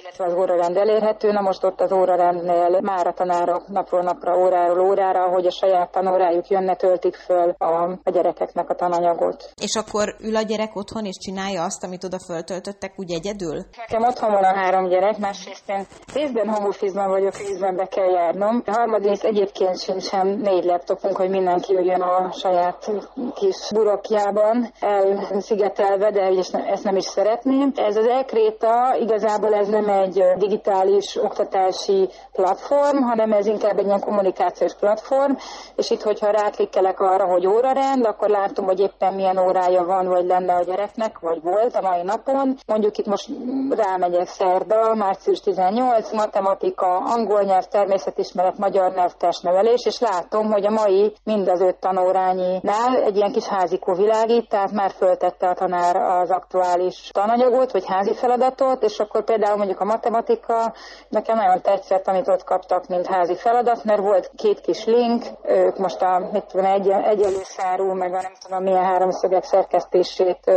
[0.00, 1.32] illetve az órarend elérhető.
[1.32, 5.90] Na most ott az órarendnél már a tanárok napról napra, óráról órára, hogy a saját
[5.90, 9.52] tanórájuk jönne, töltik föl a, a gyerekeknek a tananyagot.
[9.62, 13.64] És akkor ül a gyerek otthon és csinálja azt, amit oda föltöltöttek úgy egyedül?
[13.76, 18.62] Nekem otthon van a három gyerek, másrészt én részben homofizban vagyok, részben be kell járnom.
[18.66, 22.90] A harmadrészt egyébként sincsen négy laptopunk, hogy mindenki jön a saját
[23.40, 26.20] kis burokjában elszigetelve, de
[26.66, 27.72] ezt nem is szeretném.
[27.74, 34.00] Ez az Ekréta igazából ez nem egy digitális oktatási platform, hanem ez inkább egy ilyen
[34.00, 35.32] kommunikációs platform,
[35.76, 40.26] és itt, hogyha ráklikkelek arra, hogy órarend, akkor látom, hogy éppen milyen órája van, vagy
[40.26, 42.56] lenne a gyereknek, vagy volt a mai napon.
[42.66, 43.28] Mondjuk itt most
[43.70, 50.70] rámegyek szerda, március 18, matematika, angol nyelv, természetismeret, magyar nyelv, testnevelés, és látom, hogy a
[50.70, 55.96] mai mind az öt tanórányi-nál egy ilyen kis házikó világít, tehát már föltette a tanár
[55.96, 60.72] az aktuális tananyagot, vagy házi feladatot, és akkor például mondjuk a matematika,
[61.08, 65.78] nekem nagyon tetszett, amit ott kaptak, mint házi feladat, mert volt két kis link, ők
[65.78, 70.52] most a, mit tudom, egy, egyenlőszárú, meg a nem tudom milyen háromszögek szerkesztését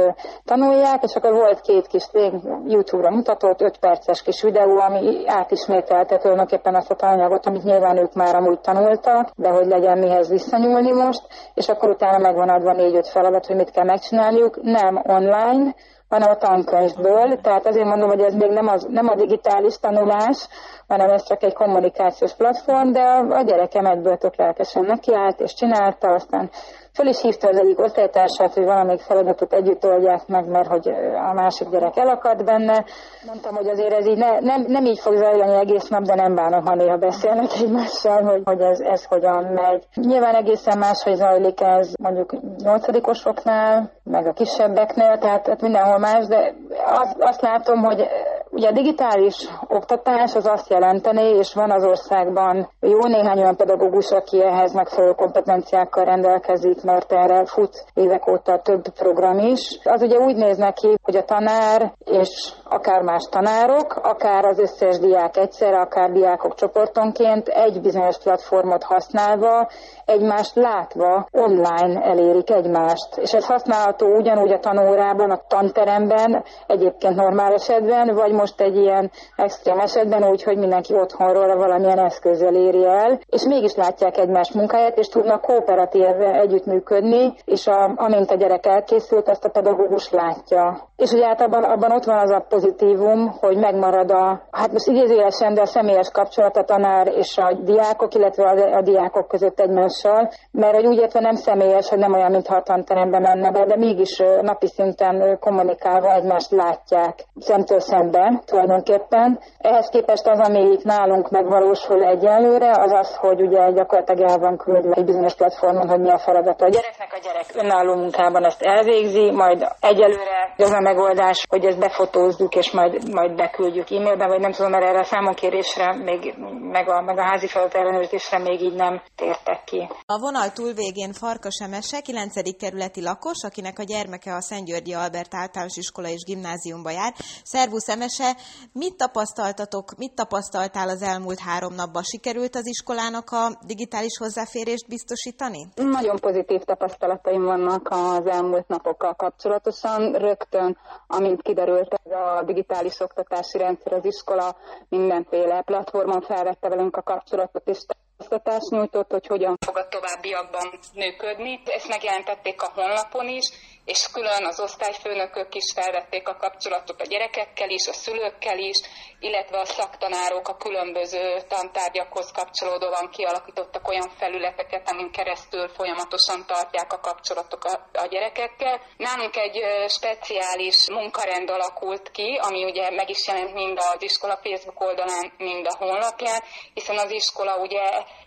[0.46, 6.18] tanulják, és akkor volt két kis link, YouTube-ra mutatott, öt perces kis videó, ami átismételte
[6.18, 10.92] tulajdonképpen azt a tananyagot, amit nyilván ők már amúgy tanultak, de hogy legyen mihez visszanyúlni
[10.92, 11.22] most,
[11.54, 15.76] és akkor utána megvan adva négy-öt feladat, hogy mit kell megcsinálniuk, nem online,
[16.10, 17.42] hanem a tankönyvből.
[17.42, 20.48] Tehát azért mondom, hogy ez még nem, az, nem a digitális tanulás,
[20.88, 26.08] hanem ez csak egy kommunikációs platform, de a gyerekem egyből tök lelkesen nekiállt és csinálta,
[26.08, 26.50] aztán
[26.94, 30.88] Föl is hívta az egyik osztálytársát, hogy valamelyik feladatot együtt oldják meg, mert hogy
[31.30, 32.86] a másik gyerek elakadt benne.
[33.26, 36.36] Mondtam, hogy azért ez így ne, nem, nem így fog zajlani egész nap, de nem
[36.36, 39.84] bánom, ha néha beszélnek egymással, hogy, hogy ez, ez hogyan megy.
[39.94, 46.54] Nyilván egészen más, hogy zajlik ez mondjuk nyolcadikosoknál, meg a kisebbeknél, tehát mindenhol más, de
[46.86, 48.08] azt, azt látom, hogy
[48.56, 54.12] Ugye a digitális oktatás az azt jelenteni, és van az országban jó néhány olyan pedagógus,
[54.12, 59.80] aki ehhez megfelelő kompetenciákkal rendelkezik, mert erre fut évek óta több program is.
[59.84, 65.00] Az ugye úgy néz neki, hogy a tanár és akár más tanárok, akár az összes
[65.00, 69.68] diák egyszerre, akár diákok csoportonként egy bizonyos platformot használva,
[70.06, 73.18] egymást látva online elérik egymást.
[73.18, 79.12] És ez használható ugyanúgy a tanórában, a tanteremben, egyébként normál esetben, vagy most egy ilyen
[79.36, 84.98] extrém esetben úgy, hogy mindenki otthonról valamilyen eszközzel éri el, és mégis látják egymás munkáját,
[84.98, 90.88] és tudnak kooperatív együttműködni, és a, amint a gyerek elkészült, azt a pedagógus látja.
[90.96, 95.54] És ugye általában abban ott van az a pozitívum, hogy megmarad a, hát most idézőjelesen,
[95.54, 100.32] de a személyes kapcsolat a tanár és a diákok, illetve a, a diákok között egymással,
[100.52, 103.78] mert hogy úgy értve nem személyes, hogy nem olyan, mintha a tanterembe menne be, de
[103.78, 109.40] mégis napi szinten kommunikálva egymást látják szemtől szembe jövőre tulajdonképpen.
[109.58, 114.58] Ehhez képest az, ami itt nálunk megvalósul egyelőre, az az, hogy ugye gyakorlatilag el van
[114.58, 117.14] küldve egy bizonyos platformon, hogy mi a feladata a gyereknek.
[117.14, 122.72] A gyerek önálló munkában ezt elvégzi, majd egyelőre az a megoldás, hogy ezt befotózzuk, és
[122.72, 126.34] majd, majd beküldjük e-mailben, vagy nem tudom, mert erre a számonkérésre, még,
[126.72, 129.90] meg, a, meg a házi feladat ellenőrzésre még így nem tértek ki.
[130.06, 132.58] A vonal túlvégén Farkas Emese, 9.
[132.58, 137.14] kerületi lakos, akinek a gyermeke a Szentgyörgyi Albert általános iskola és gimnáziumba jár.
[137.44, 138.23] Szervusz Emese,
[138.72, 142.04] mit tapasztaltatok, mit tapasztaltál az elmúlt három napban?
[142.04, 145.68] Sikerült az iskolának a digitális hozzáférést biztosítani?
[145.76, 150.12] Nagyon pozitív tapasztalataim vannak az elmúlt napokkal kapcsolatosan.
[150.12, 154.56] Rögtön, amint kiderült ez a digitális oktatási rendszer, az iskola
[154.90, 161.62] mindenféle platformon felvette velünk a kapcsolatot, és tájékoztatást nyújtott, hogy hogyan fog a továbbiakban működni.
[161.66, 163.46] Ezt megjelentették a honlapon is,
[163.86, 168.78] és külön az osztályfőnökök is felvették a kapcsolatot a gyerekekkel is, a szülőkkel is,
[169.20, 177.00] illetve a szaktanárok a különböző tantárgyakhoz kapcsolódóan kialakítottak olyan felületeket, amin keresztül folyamatosan tartják a
[177.00, 178.82] kapcsolatok a, a gyerekekkel.
[178.98, 184.82] Nálunk egy speciális munkarend alakult ki, ami ugye meg is jelent mind az iskola Facebook
[184.82, 186.42] oldalán, mind a honlapján,
[186.74, 187.82] hiszen az iskola ugye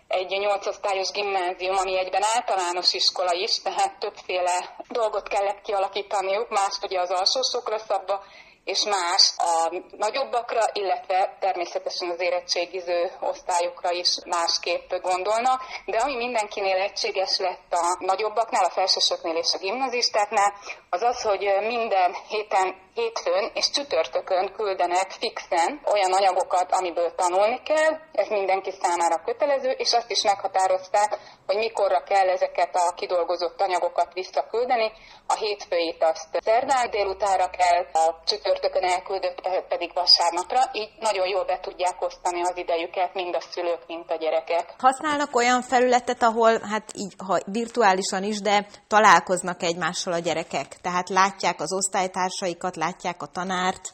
[0.08, 7.00] egy nyolcosztályos gimnázium, ami egyben általános iskola is, tehát többféle dolgot kellett kialakítaniuk, más ugye
[7.00, 8.22] az alsósokra szabva,
[8.64, 16.76] és más a nagyobbakra, illetve természetesen az érettségiző osztályokra is másképp gondolnak, de ami mindenkinél
[16.76, 20.54] egységes lett a nagyobbaknál, a felsősöknél és a gimnazistáknál,
[20.90, 27.92] az az, hogy minden héten hétfőn és csütörtökön küldenek fixen olyan anyagokat, amiből tanulni kell,
[28.12, 31.10] ez mindenki számára kötelező, és azt is meghatározták,
[31.46, 34.92] hogy mikorra kell ezeket a kidolgozott anyagokat visszaküldeni.
[35.26, 41.58] A hétfőit azt szerdán délutára kell, a csütörtökön elküldött pedig vasárnapra, így nagyon jól be
[41.60, 44.74] tudják osztani az idejüket mind a szülők, mind a gyerekek.
[44.78, 50.68] Használnak olyan felületet, ahol hát így, ha virtuálisan is, de találkoznak egymással a gyerekek.
[50.82, 53.84] Tehát látják az osztálytársaikat, látják a tanárt,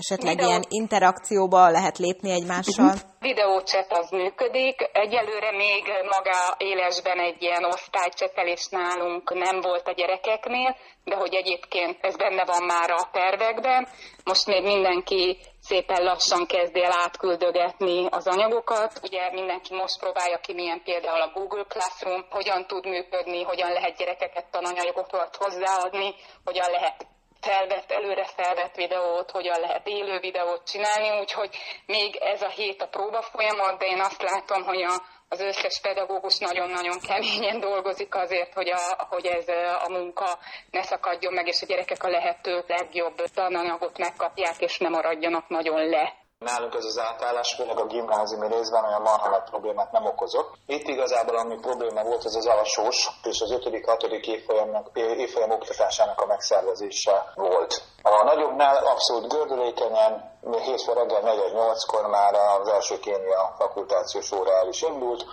[0.00, 0.48] esetleg Videó.
[0.48, 2.94] ilyen interakcióba lehet lépni egymással.
[3.20, 4.76] Videócset az működik.
[4.92, 11.98] Egyelőre még maga élesben egy ilyen osztálycsetelés nálunk nem volt a gyerekeknél, de hogy egyébként
[12.00, 13.88] ez benne van már a tervekben.
[14.24, 18.92] Most még mindenki szépen lassan kezd el átküldögetni az anyagokat.
[19.02, 23.96] Ugye mindenki most próbálja ki, milyen például a Google Classroom, hogyan tud működni, hogyan lehet
[23.96, 27.13] gyerekeket tananyagokat hozzáadni, hogyan lehet
[27.44, 31.50] felvett, előre felvett videót, hogyan lehet élő videót csinálni, úgyhogy
[31.86, 35.80] még ez a hét a próba folyamat, de én azt látom, hogy a, az összes
[35.82, 39.48] pedagógus nagyon-nagyon keményen dolgozik azért, hogy, a, hogy ez
[39.86, 40.38] a munka
[40.70, 45.88] ne szakadjon meg, és a gyerekek a lehető legjobb tananyagot megkapják, és ne maradjanak nagyon
[45.88, 46.23] le.
[46.44, 50.50] Nálunk ez az átállás, főleg a gimnáziumi részben olyan marha nagy problémát nem okozott.
[50.66, 54.26] Itt igazából ami probléma volt, ez az alsós és az 5.-6.
[54.26, 57.82] évfolyamnak, évfolyam oktatásának a megszervezése volt.
[58.02, 64.82] A nagyobbnál abszolút gördülékenyen, hétfő reggel 4-8-kor már az első kémia fakultációs óra el is
[64.82, 65.24] indult,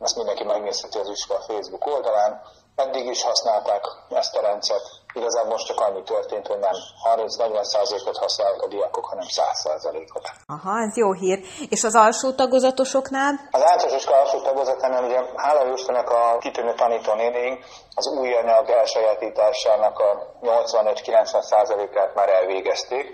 [0.00, 2.42] ezt mindenki megnézheti az iskola Facebook oldalán.
[2.76, 4.97] Eddig is használták ezt a rendszert.
[5.14, 6.76] Igazából most csak annyi történt, hogy nem
[7.14, 10.30] 30-40%-ot használnak a diákok, hanem 100%-ot.
[10.46, 11.38] Aha, ez jó hír.
[11.68, 13.32] És az alsó tagozatosoknál?
[13.50, 19.98] Az általános iskola alsó tagozatánál ugye hála Istennek a kitűnő tanítónénéink az új anyag elsajátításának
[19.98, 20.10] a
[20.42, 23.06] 85-90%-át már elvégezték.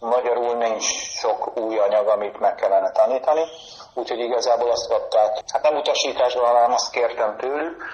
[0.00, 0.84] Magyarul nincs
[1.20, 3.44] sok új anyag, amit meg kellene tanítani,
[3.94, 7.84] úgyhogy igazából azt kapták, hát nem utasításban, hanem azt kértem tőlük,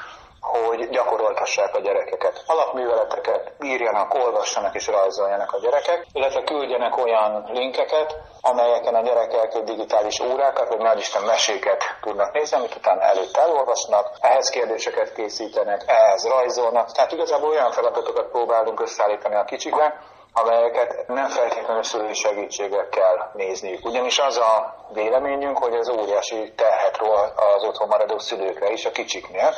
[0.45, 2.43] hogy gyakoroltassák a gyerekeket.
[2.47, 10.21] Alapműveleteket írjanak, olvassanak és rajzoljanak a gyerekek, illetve küldjenek olyan linkeket, amelyeken a gyerekek digitális
[10.21, 16.29] órákat, vagy nagy Isten meséket tudnak nézni, amit utána előtt elolvasnak, ehhez kérdéseket készítenek, ehhez
[16.29, 16.93] rajzolnak.
[16.93, 20.01] Tehát igazából olyan feladatokat próbálunk összeállítani a kicsikre,
[20.33, 23.85] amelyeket nem feltétlenül szülői segítséggel kell nézniük.
[23.85, 28.91] Ugyanis az a véleményünk, hogy ez óriási terhet ról az otthon maradó szülőkre is a
[28.91, 29.55] kicsiknél,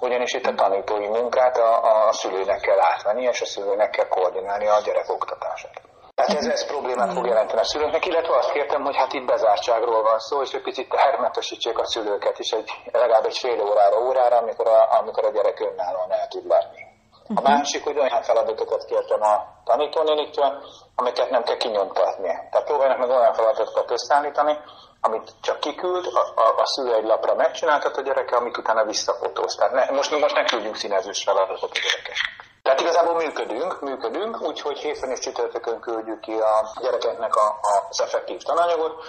[0.00, 4.66] ugyanis itt a tanítói munkát a, a szülőnek kell átvenni, és a szülőnek kell koordinálni
[4.66, 5.80] a gyerek oktatását.
[6.14, 10.02] Tehát ez, ez problémát fog jelenteni a szülőknek, illetve azt kértem, hogy hát itt bezártságról
[10.02, 14.36] van szó, és egy picit hermetesítsék a szülőket is egy, legalább egy fél órára, órára,
[14.36, 16.86] amikor a, amikor a gyerek önállóan el tud látni.
[17.34, 19.34] A másik, hogy olyan feladatokat kértem a
[19.64, 20.62] tanítónéniktől,
[20.94, 22.32] amiket nem kell kinyomtatni.
[22.50, 24.58] Tehát próbálnak meg olyan feladatokat összeállítani,
[25.00, 29.54] amit csak kiküld, a, a, a szülő egy lapra megcsináltat a gyereke, amit utána visszafotóz.
[29.54, 32.16] Tehát ne, most, most ne küldjünk színezős feladatot a gyerekeknek.
[32.62, 38.00] Tehát igazából működünk, működünk, úgyhogy hétfőn és csütörtökön küldjük ki a gyerekeknek a, a, az
[38.00, 39.04] effektív tananyagot,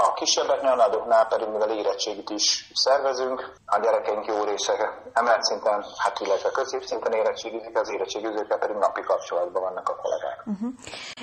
[0.00, 4.74] a kisebbeknél, a nagyoknál pedig, mivel érettségit is szervezünk, a gyerekeink jó része
[5.12, 10.38] emelt szinten, hát illetve középszinten érettségizik, az érettségizőkkel pedig napi kapcsolatban vannak a kollégák.
[10.46, 10.70] Uh-huh.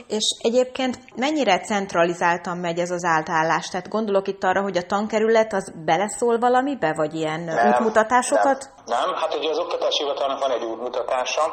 [0.08, 3.68] És egyébként mennyire centralizáltan megy ez az átállás?
[3.70, 8.70] Tehát gondolok itt arra, hogy a tankerület az beleszól valamibe, vagy ilyen nem, útmutatásokat?
[8.86, 11.44] Nem, nem, hát ugye az oktatási hivatalnak van egy útmutatása,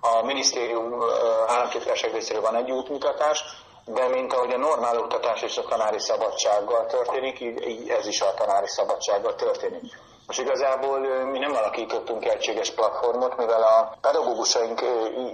[0.00, 1.00] a minisztérium
[1.46, 3.44] államtitkárság részéről van egy útmutatás,
[3.94, 8.20] de mint ahogy a normál oktatás és a tanári szabadsággal történik, így, így ez is
[8.20, 9.82] a tanári szabadsággal történik.
[10.26, 14.80] Most igazából mi nem alakítottunk egységes platformot, mivel a pedagógusaink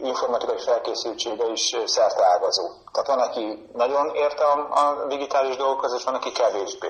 [0.03, 2.65] informatikai felkészültsége is szerteágazó.
[2.93, 6.89] Tehát van, aki nagyon érte a digitális dolgokhoz, és van, aki kevésbé.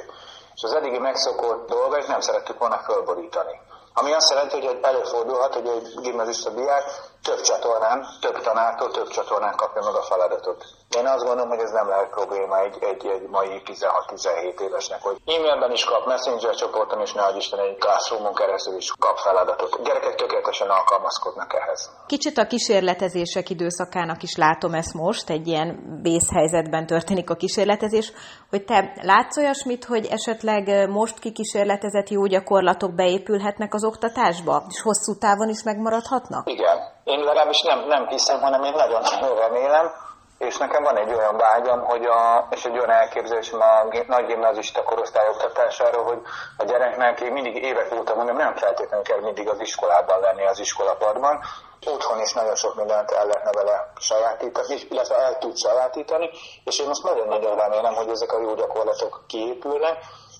[0.54, 3.60] És az eddigi megszokott dolgait nem szerettük volna fölborítani.
[3.94, 6.84] Ami azt jelenti, hogy előfordulhat, hogy egy gimnazista diák
[7.28, 10.64] több csatornán, több tanártól több csatornán kapja meg a feladatot.
[10.98, 15.16] Én azt gondolom, hogy ez nem lehet probléma egy, egy, egy mai 16-17 évesnek, hogy
[15.34, 19.74] e-mailben is kap, messenger csoporton is, ne Isten, egy classroomon keresztül is kap feladatot.
[19.74, 21.90] A gyerekek tökéletesen alkalmazkodnak ehhez.
[22.06, 28.12] Kicsit a kísérletezések időszakának is látom ezt most, egy ilyen vészhelyzetben történik a kísérletezés,
[28.50, 35.18] hogy te látsz olyasmit, hogy esetleg most kikísérletezett jó gyakorlatok beépülhetnek az oktatásba, és hosszú
[35.18, 36.50] távon is megmaradhatnak?
[36.50, 36.93] Igen.
[37.04, 39.92] Én legalábbis nem, nem hiszem, hanem én nagyon-nagyon remélem,
[40.38, 44.82] és nekem van egy olyan vágyam, hogy a, és egy olyan elképzelésem a nagy gimnazista
[44.82, 46.20] korosztály oktatásáról, hogy
[46.56, 50.58] a gyereknek én mindig évek óta mondom, nem feltétlenül kell mindig az iskolában lenni, az
[50.58, 51.40] iskolapadban.
[51.86, 56.30] Otthon is nagyon sok mindent el lehetne vele sajátítani, illetve el tud sajátítani,
[56.64, 59.96] és én most nagyon-nagyon remélem, hogy ezek a jó gyakorlatok kiépülnek,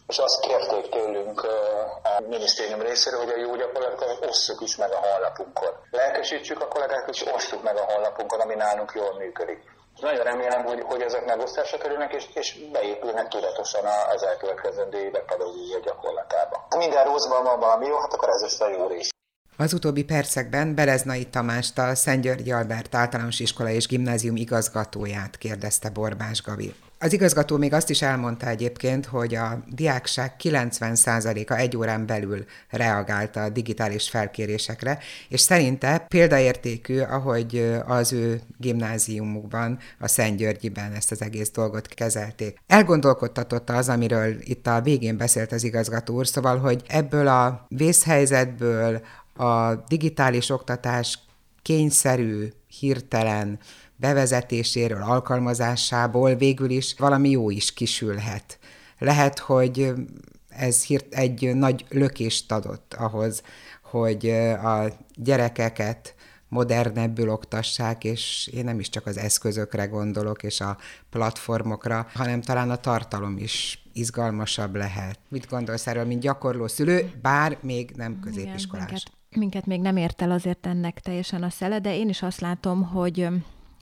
[0.06, 1.42] és azt kérték tőlünk
[2.02, 5.72] a minisztérium részéről, hogy a jó gyakorlatokat osszuk is meg a honlapunkon.
[5.90, 9.58] Lelkesítsük a kollégákat, és osszuk meg a honlapunkon, ami nálunk jól működik.
[10.00, 13.84] Nagyon remélem, hogy, hogy ezek megosztásra kerülnek, és, és beépülnek tudatosan
[14.14, 16.66] az elkövetkezendő évek pedagógiai gyakorlatába.
[16.70, 19.08] Ha minden rosszban van valami jó, hát akkor ez is a jó rész.
[19.56, 25.90] Az utóbbi percekben Bereznai Tamást, a Szent Györgyi Albert általános iskola és gimnázium igazgatóját kérdezte
[25.90, 26.74] Borbás Gabi.
[27.04, 33.42] Az igazgató még azt is elmondta egyébként, hogy a diákság 90%-a egy órán belül reagálta
[33.42, 34.98] a digitális felkérésekre,
[35.28, 42.58] és szerinte példaértékű, ahogy az ő gimnáziumukban, a Szent Györgyiben ezt az egész dolgot kezelték.
[42.66, 49.00] Elgondolkodtatott az, amiről itt a végén beszélt az igazgató úr, szóval, hogy ebből a vészhelyzetből
[49.36, 51.18] a digitális oktatás
[51.62, 52.48] kényszerű,
[52.78, 53.58] hirtelen
[53.96, 58.58] bevezetéséről, alkalmazásából végül is valami jó is kisülhet.
[58.98, 59.92] Lehet, hogy
[60.48, 63.42] ez egy nagy lökést adott ahhoz,
[63.82, 64.28] hogy
[64.62, 64.84] a
[65.14, 66.14] gyerekeket
[66.48, 70.76] modernebbül oktassák, és én nem is csak az eszközökre gondolok, és a
[71.10, 75.18] platformokra, hanem talán a tartalom is izgalmasabb lehet.
[75.28, 78.86] Mit gondolsz erről, mint gyakorló szülő, bár még nem középiskolás?
[78.86, 82.22] Igen, minket, minket még nem ért el azért ennek teljesen a szele, de én is
[82.22, 83.28] azt látom, hogy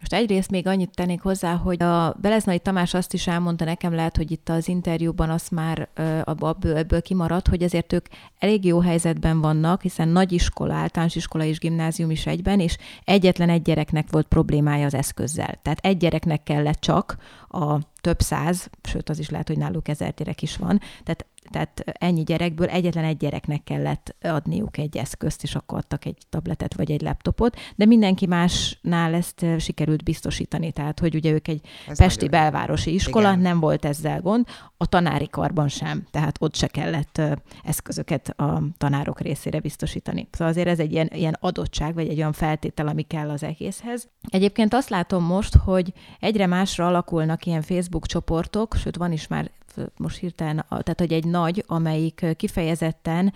[0.03, 4.17] most egyrészt még annyit tennék hozzá, hogy a Beleznai Tamás azt is elmondta nekem, lehet,
[4.17, 5.89] hogy itt az interjúban azt már
[6.25, 8.07] ebből, ebből kimaradt, hogy ezért ők
[8.39, 13.49] elég jó helyzetben vannak, hiszen nagy iskola, általános iskola és gimnázium is egyben, és egyetlen
[13.49, 15.59] egy gyereknek volt problémája az eszközzel.
[15.63, 17.17] Tehát egy gyereknek kellett csak
[17.49, 21.85] a több száz, sőt az is lehet, hogy náluk ezer gyerek is van, tehát tehát
[21.99, 26.91] ennyi gyerekből egyetlen egy gyereknek kellett adniuk egy eszközt, és akkor adtak egy tabletet vagy
[26.91, 30.73] egy laptopot, de mindenki másnál ezt sikerült biztosítani.
[30.73, 33.41] Tehát, hogy ugye ők egy Ez pesti belvárosi iskola, Igen.
[33.41, 34.47] nem volt ezzel gond,
[34.77, 37.21] a tanári karban sem, tehát ott se kellett
[37.65, 40.29] eszközöket a tanárok részére biztosítani.
[40.31, 44.09] Szóval azért ez egy ilyen, ilyen adottság, vagy egy olyan feltétel, ami kell az egészhez.
[44.29, 49.51] Egyébként azt látom most, hogy egyre másra alakulnak ilyen Facebook csoportok, sőt van is már
[49.97, 53.33] most hirtelen, tehát hogy egy nagy, amelyik kifejezetten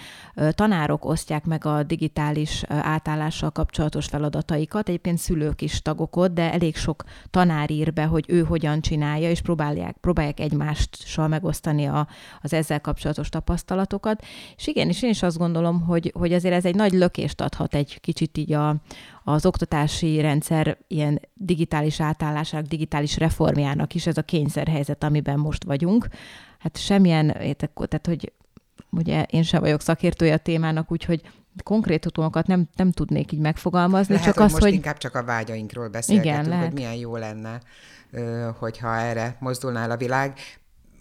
[0.50, 6.76] tanárok osztják meg a digitális átállással kapcsolatos feladataikat, egyébként szülők is tagok ott, de elég
[6.76, 12.08] sok tanár ír be, hogy ő hogyan csinálja, és próbálják, próbálják egymással megosztani a,
[12.42, 14.24] az ezzel kapcsolatos tapasztalatokat.
[14.56, 17.74] És igen, és én is azt gondolom, hogy, hogy azért ez egy nagy lökést adhat
[17.74, 18.76] egy kicsit így a,
[19.28, 26.06] az oktatási rendszer ilyen digitális átállásának, digitális reformjának is ez a kényszerhelyzet, amiben most vagyunk.
[26.58, 28.32] Hát semmilyen, tehát hogy
[28.90, 31.20] ugye én sem vagyok szakértője a témának, úgyhogy
[31.62, 34.72] konkrétumokat nem, nem tudnék így megfogalmazni, lehet, csak hogy az, most hogy...
[34.72, 36.64] inkább csak a vágyainkról beszélgetünk, Igen, lehet.
[36.64, 37.60] hogy milyen jó lenne,
[38.58, 40.38] hogyha erre mozdulnál a világ.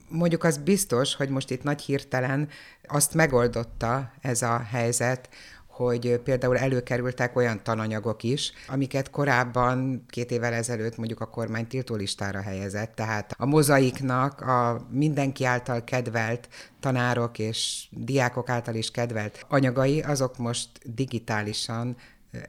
[0.09, 2.47] Mondjuk az biztos, hogy most itt nagy hirtelen
[2.87, 5.29] azt megoldotta ez a helyzet,
[5.75, 12.41] hogy például előkerültek olyan tananyagok is, amiket korábban két évvel ezelőtt mondjuk a kormány tiltólistára
[12.41, 12.95] helyezett.
[12.95, 16.47] Tehát a mozaiknak a mindenki által kedvelt
[16.79, 21.95] tanárok és diákok által is kedvelt anyagai, azok most digitálisan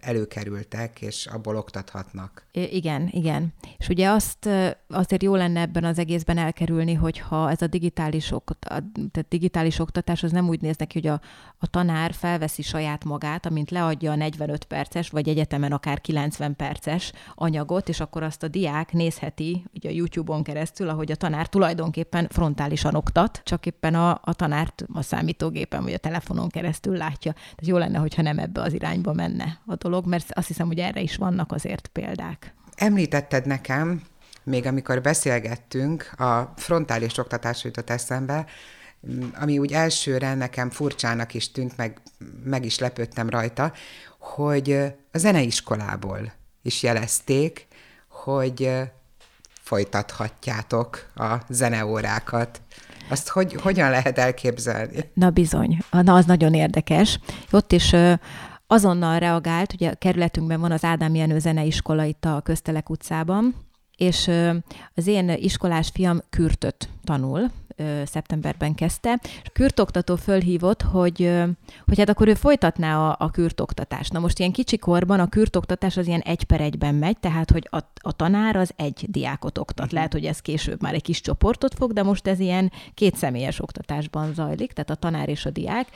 [0.01, 2.47] előkerültek, és abból oktathatnak.
[2.51, 3.53] Igen, igen.
[3.79, 4.49] És ugye azt
[4.89, 8.67] azért jó lenne ebben az egészben elkerülni, hogyha ez a digitális, okt-
[9.11, 11.21] tehát digitális oktatás az nem úgy néz neki, hogy a,
[11.59, 17.13] a tanár felveszi saját magát, amint leadja a 45 perces, vagy egyetemen akár 90 perces
[17.35, 22.29] anyagot, és akkor azt a diák nézheti ugye a YouTube-on keresztül, ahogy a tanár tulajdonképpen
[22.31, 27.33] frontálisan oktat, csak éppen a, a tanárt a számítógépen vagy a telefonon keresztül látja.
[27.33, 30.79] Tehát jó lenne, hogyha nem ebbe az irányba menne a dolog, mert azt hiszem, hogy
[30.79, 32.55] erre is vannak azért példák.
[32.75, 34.03] Említetted nekem,
[34.45, 38.47] még amikor beszélgettünk, a frontális oktatás jutott eszembe,
[39.35, 42.01] ami úgy elsőre nekem furcsának is tűnt, meg,
[42.45, 43.73] meg is lepődtem rajta,
[44.19, 44.73] hogy
[45.13, 47.67] a zeneiskolából is jelezték,
[48.09, 48.71] hogy
[49.61, 52.61] folytathatjátok a zeneórákat.
[53.09, 55.11] Azt hogy, hogyan lehet elképzelni?
[55.15, 57.21] Na bizony, na az nagyon érdekes.
[57.51, 57.95] Ott is
[58.67, 63.55] azonnal reagált, ugye a kerületünkben van az Ádám Jenő zeneiskola itt a Köztelek utcában,
[63.97, 64.31] és
[64.95, 67.51] az én iskolás fiam kürtöt tanul,
[68.05, 71.33] szeptemberben kezdte, és kürtoktató fölhívott, hogy,
[71.87, 74.13] hogy hát akkor ő folytatná a, a kürtoktatást.
[74.13, 77.69] Na most ilyen kicsi korban a kürtoktatás az ilyen egy per egyben megy, tehát hogy
[77.71, 79.93] a, a tanár az egy diákot oktat.
[79.93, 83.61] Lehet, hogy ez később már egy kis csoportot fog, de most ez ilyen két személyes
[83.63, 85.89] oktatásban zajlik, tehát a tanár és a diák.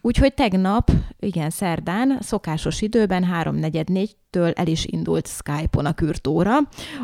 [0.00, 0.90] Úgyhogy tegnap,
[1.20, 3.88] igen, szerdán, szokásos időben, háromnegyed
[4.30, 6.56] től el is indult Skype-on a kürtóra,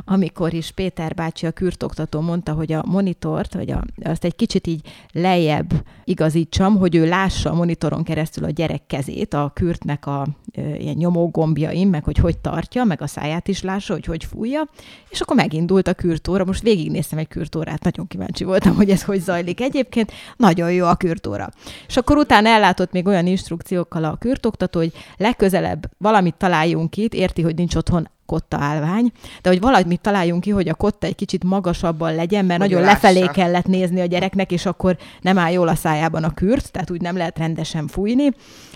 [0.05, 4.67] amikor is Péter bácsi a kürtoktató mondta, hogy a monitort, vagy a, azt egy kicsit
[4.67, 4.81] így
[5.13, 5.73] lejjebb
[6.05, 11.89] igazítsam, hogy ő lássa a monitoron keresztül a gyerek kezét, a kürtnek a ilyen nyomógombjaim,
[11.89, 14.69] meg hogy hogy tartja, meg a száját is lássa, hogy hogy fújja,
[15.09, 16.45] és akkor megindult a kürtóra.
[16.45, 19.61] Most végignéztem egy kürtórát, nagyon kíváncsi voltam, hogy ez hogy zajlik.
[19.61, 21.51] Egyébként nagyon jó a kürtóra.
[21.87, 27.43] És akkor utána ellátott még olyan instrukciókkal a kürtoktató, hogy legközelebb valamit találjunk itt, érti,
[27.43, 29.13] hogy nincs otthon kotta állvány,
[29.43, 32.85] de hogy valamit találjunk ki, hogy a kotta egy kicsit magasabban legyen, mert hogy nagyon
[32.85, 33.07] lássa.
[33.07, 36.91] lefelé kellett nézni a gyereknek, és akkor nem áll jól a szájában a kürt, tehát
[36.91, 38.31] úgy nem lehet rendesen fújni.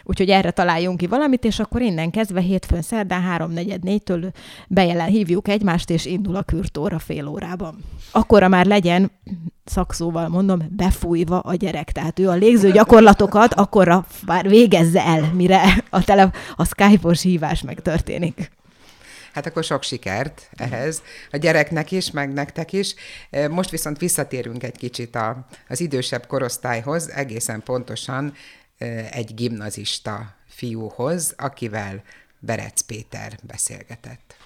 [0.05, 4.33] Úgyhogy erre találjunk ki valamit, és akkor innen kezdve hétfőn szerdán 3-4-4-től
[4.69, 7.85] bejelen hívjuk egymást, és indul a kürtóra fél órában.
[8.11, 9.11] Akkora már legyen,
[9.65, 11.93] szakszóval mondom, befújva a gyerek.
[11.93, 17.63] Tehát ő a légző gyakorlatokat akkorra már végezze el, mire a, tele, a Skype-os hívás
[17.63, 18.51] megtörténik.
[19.33, 22.95] Hát akkor sok sikert ehhez, a gyereknek is, meg nektek is.
[23.51, 28.35] Most viszont visszatérünk egy kicsit a, az idősebb korosztályhoz, egészen pontosan
[29.11, 32.03] egy gimnazista fiúhoz, akivel
[32.39, 34.37] Berec Péter beszélgetett.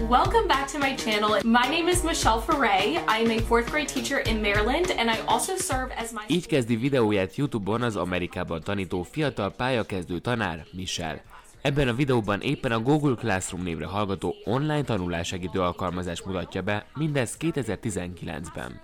[0.00, 1.40] Welcome back to my channel.
[1.44, 2.82] My name is Michelle Ferre.
[2.88, 6.20] I am a fourth grade teacher in Maryland, and I also serve as my...
[6.26, 11.22] Így kezdi videóját YouTube-on az Amerikában tanító fiatal pályakezdő tanár Michelle.
[11.66, 17.36] Ebben a videóban éppen a Google Classroom névre hallgató online tanulássegítő alkalmazás mutatja be, mindez
[17.40, 18.80] 2019-ben.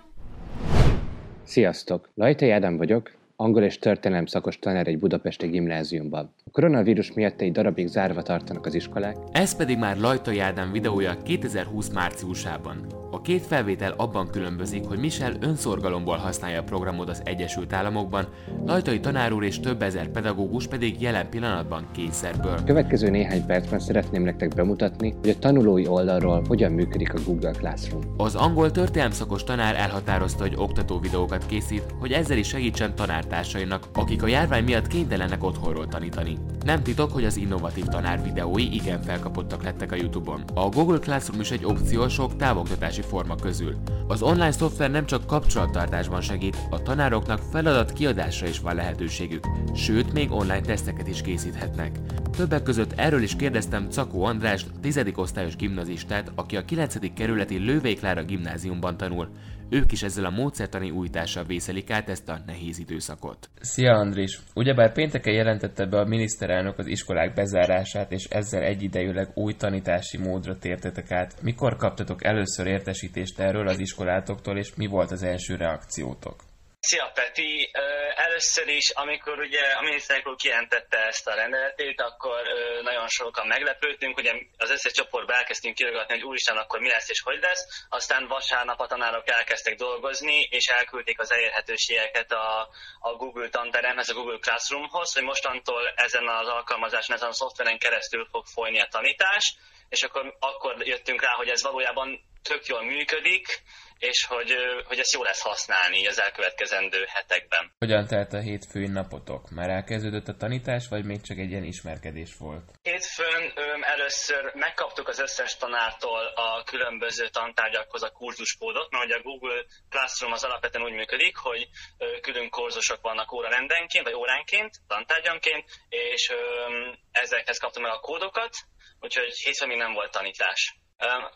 [1.43, 2.09] Sziasztok!
[2.15, 3.11] Lajtai Ádám vagyok,
[3.41, 6.33] angol és történelem szakos tanár egy budapesti gimnáziumban.
[6.45, 9.15] A koronavírus miatt egy darabig zárva tartanak az iskolák.
[9.31, 12.85] Ez pedig már Lajtai Ádám videója 2020 márciusában.
[13.13, 18.27] A két felvétel abban különbözik, hogy Michel önszorgalomból használja a programot az Egyesült Államokban,
[18.65, 22.53] Lajtai tanár úr és több ezer pedagógus pedig jelen pillanatban kényszerből.
[22.57, 27.51] A következő néhány percben szeretném nektek bemutatni, hogy a tanulói oldalról hogyan működik a Google
[27.51, 28.03] Classroom.
[28.17, 32.95] Az angol történelmszakos tanár elhatározta, hogy oktató videókat készít, hogy ezzel is segítsen
[33.31, 36.37] tanártársainak, akik a járvány miatt kénytelenek otthonról tanítani.
[36.65, 40.43] Nem titok, hogy az innovatív tanár videói igen felkapottak lettek a YouTube-on.
[40.53, 43.75] A Google Classroom is egy opció sok távoktatási forma közül.
[44.07, 50.13] Az online szoftver nem csak kapcsolattartásban segít, a tanároknak feladat kiadásra is van lehetőségük, sőt
[50.13, 51.99] még online teszteket is készíthetnek.
[52.37, 54.99] Többek között erről is kérdeztem Cakó Andrást, 10.
[55.15, 57.13] osztályos gimnazistát, aki a 9.
[57.13, 59.29] kerületi Lővei Klára gimnáziumban tanul.
[59.73, 63.49] Ők is ezzel a módszertani újítással vészelik át ezt a nehéz időszakot.
[63.59, 64.39] Szia Andris!
[64.55, 70.57] Ugyebár pénteken jelentette be a miniszterelnök az iskolák bezárását, és ezzel egyidejűleg új tanítási módra
[70.57, 71.41] tértetek át.
[71.41, 76.35] Mikor kaptatok először értesítést erről az iskolátoktól, és mi volt az első reakciótok?
[76.83, 77.69] Szia Peti!
[78.15, 82.41] Először is, amikor ugye a miniszterek úr kijelentette ezt a rendeletét, akkor
[82.81, 87.21] nagyon sokan meglepődtünk, ugye az összes csoportba elkezdtünk kirogatni, hogy úristen, akkor mi lesz és
[87.21, 87.85] hogy lesz.
[87.89, 92.69] Aztán vasárnap a tanárok elkezdtek dolgozni, és elküldték az elérhetőségeket a,
[92.99, 98.27] a Google tanteremhez, a Google Classroomhoz, hogy mostantól ezen az alkalmazáson, ezen a szoftveren keresztül
[98.31, 99.55] fog folyni a tanítás,
[99.89, 103.61] és akkor, akkor jöttünk rá, hogy ez valójában tök jól működik,
[104.09, 104.51] és hogy,
[104.87, 107.71] hogy ezt jó lesz használni az elkövetkezendő hetekben.
[107.77, 109.49] Hogyan telt a hétfői napotok?
[109.49, 112.71] Már elkezdődött a tanítás, vagy még csak egy ilyen ismerkedés volt?
[112.81, 119.21] Hétfőn öm, először megkaptuk az összes tanártól a különböző tantárgyakhoz a kurzuskódot, mert ugye a
[119.21, 125.65] Google Classroom az alapvetően úgy működik, hogy ö, külön kurzusok vannak órarendenként, vagy óránként, tantárgyanként,
[125.89, 128.53] és öm, ezekhez kaptam meg a kódokat,
[128.99, 130.80] úgyhogy hétfőn még nem volt tanítás.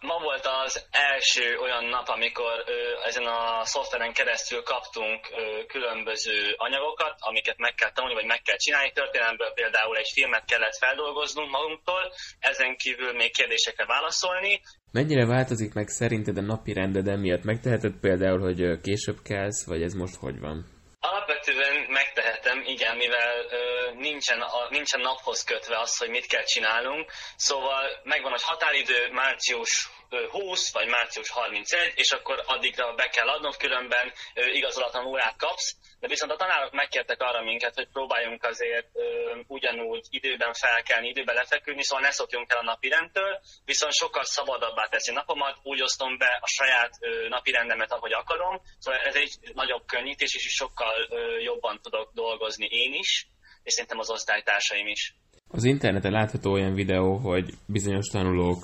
[0.01, 2.63] Ma volt az első olyan nap, amikor
[3.05, 5.19] ezen a szoftveren keresztül kaptunk
[5.67, 8.91] különböző anyagokat, amiket meg kell tanulni, vagy meg kell csinálni.
[8.91, 14.61] Történelemből például egy filmet kellett feldolgoznunk magunktól, ezen kívül még kérdésekre válaszolni.
[14.91, 17.43] Mennyire változik meg szerinted a napi rended emiatt?
[17.43, 20.74] Megteheted például, hogy később kelsz, vagy ez most hogy van?
[21.09, 27.11] Alapvetően megtehetem, igen, mivel ö, nincsen, a, nincsen naphoz kötve az, hogy mit kell csinálnunk,
[27.35, 29.89] szóval megvan, hogy határidő március
[30.29, 35.75] 20 vagy március 31, és akkor addigra be kell adnod, különben igazolatlan órát kapsz,
[36.05, 39.03] de viszont a tanárok megkértek arra minket, hogy próbáljunk azért ö,
[39.47, 43.31] ugyanúgy időben felkelni, időben lefeküdni, szóval ne szokjunk el a napi rendtől,
[43.65, 48.61] viszont sokkal szabadabbá teszi napomat, úgy osztom be a saját ö, napi rendemet, ahogy akarom,
[48.79, 53.27] szóval ez egy nagyobb könnyítés, és sokkal ö, jobban tudok dolgozni én is,
[53.63, 55.15] és szerintem az osztálytársaim is.
[55.47, 58.59] Az interneten látható olyan videó, hogy bizonyos tanulók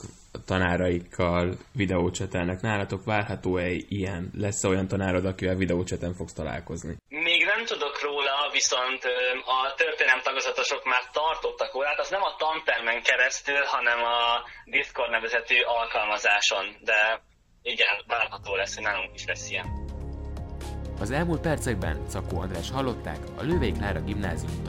[0.51, 2.61] tanáraikkal videócsetelnek.
[2.61, 4.31] Nálatok várható-e ilyen?
[4.45, 6.93] Lesz olyan tanárod, akivel videócseten fogsz találkozni?
[7.07, 9.01] Még nem tudok róla, viszont
[9.57, 14.19] a történelem tagozatosok már tartottak órát, az nem a tantermen keresztül, hanem a
[14.65, 16.99] Discord nevezetű alkalmazáson, de
[17.61, 19.67] igen, várható lesz, hogy nálunk is lesz ilyen.
[20.99, 24.60] Az elmúlt percekben Szakó András hallották a Lővék Klára gimnázium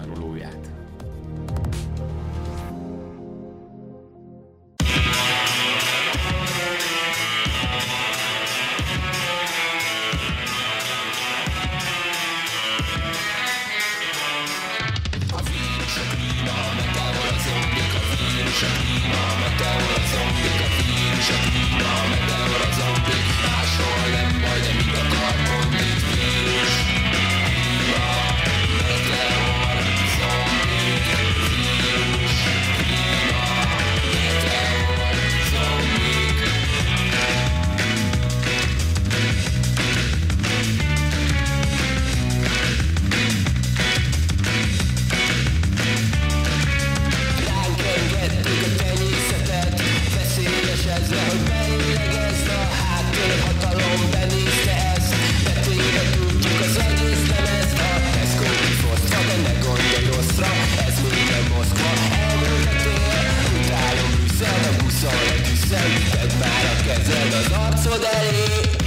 [65.03, 68.82] Szól egy szerinted már a kezed az arcod elé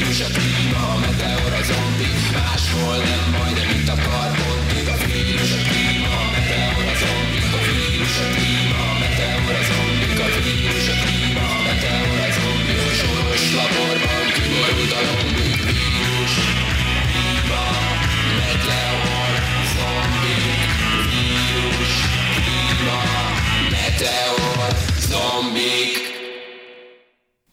[0.00, 0.28] vírus, a
[0.76, 3.29] a meteor, a zombi Máshol nem.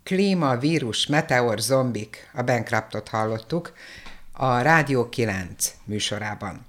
[0.07, 3.73] Klímavírus, meteor, zombik, a Bankruptot hallottuk
[4.31, 6.65] a Rádió 9 műsorában.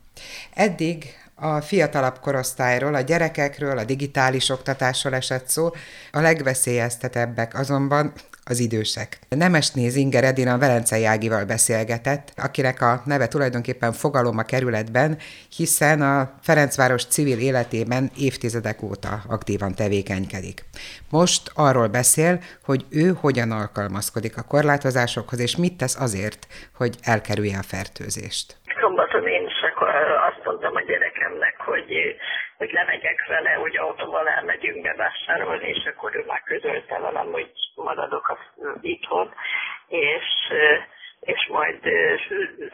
[0.54, 5.70] Eddig a fiatalabb korosztályról, a gyerekekről, a digitális oktatásról esett szó,
[6.12, 8.12] a legveszélyeztetebbek azonban
[8.48, 9.08] az idősek.
[9.28, 15.10] Nemesné Zinger Edina a Velencei Ágival beszélgetett, akinek a neve tulajdonképpen fogalom a kerületben,
[15.56, 20.58] hiszen a Ferencváros civil életében évtizedek óta aktívan tevékenykedik.
[21.10, 22.34] Most arról beszél,
[22.64, 26.46] hogy ő hogyan alkalmazkodik a korlátozásokhoz, és mit tesz azért,
[26.80, 28.46] hogy elkerülje a fertőzést.
[28.80, 29.58] Szombaton én is
[30.30, 31.90] azt mondtam a gyerekemnek, hogy
[32.58, 37.50] hogy lemegyek vele, hogy autóval elmegyünk bevásárolni, és akkor ő már közölte velem, hogy
[37.84, 38.38] maradok a
[38.80, 39.32] itthon,
[39.88, 40.24] és
[41.20, 41.78] és majd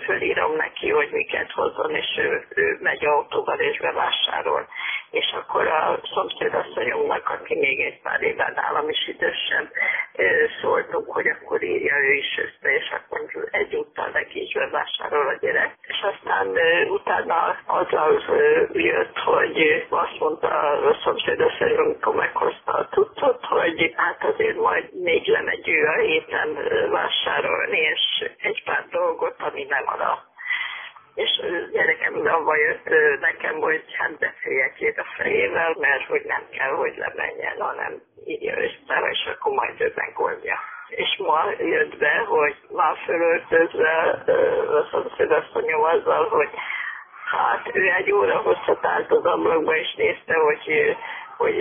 [0.04, 4.68] fölírom neki, hogy miket hozzon, és ő, ő megy autóval és bevásárol.
[5.10, 9.70] És akkor a szomszédasszonyomnak, aki még egy pár éven nálam is idősebb,
[10.60, 13.93] szóltunk, hogy akkor írja ő is össze, és akkor egyúttal
[14.54, 15.74] is bevásárol a gyerek.
[15.80, 16.46] És aztán
[16.88, 18.22] utána azzal
[18.72, 25.26] jött, hogy azt mondta a szomszédasszonyom, amikor meghozta a tudtot, hogy hát azért majd még
[25.26, 26.58] lemegy ő a héten
[26.90, 30.24] vásárolni, és egy pár dolgot, ami nem arra.
[31.14, 31.40] És
[31.72, 32.88] gyerekem avval jött
[33.20, 38.56] nekem, hogy hát beszéljek két a fejével, mert hogy nem kell, hogy lemenjen, hanem írja
[38.56, 40.58] össze, és akkor majd ő megoldja.
[40.96, 44.22] És ma jött be, hogy már fölöltözve
[44.68, 46.48] a szomszédasszonyom azzal, hogy
[47.30, 50.96] hát ő egy óra hosszat állt az ablakba, és nézte, hogy
[51.36, 51.56] hogy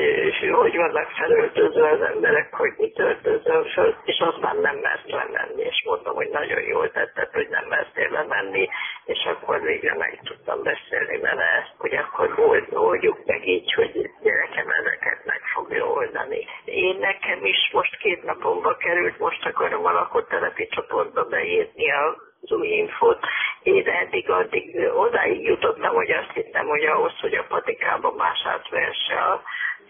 [0.51, 3.63] hogy vannak felöltözve az emberek, hogy mit öltözöm
[4.03, 8.69] és aztán nem mert lemenni, és mondtam, hogy nagyon jól tetted, hogy nem mertél lemenni,
[9.05, 12.33] és akkor végre meg tudtam beszélni vele hogy akkor
[12.69, 16.47] oldjuk meg így, hogy gyerekem ezeket meg fogja oldani.
[16.65, 22.67] Én nekem is most két napomba került, most akarom a lakótelepi csoportba beírni a új
[22.67, 23.19] infót.
[23.63, 29.15] Én eddig addig odáig jutottam, hogy azt hittem, hogy ahhoz, hogy a patikába más átvesse
[29.15, 29.41] a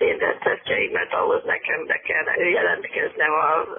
[0.01, 3.31] én receptjeimet, ahhoz nekem be kell jelentkeznem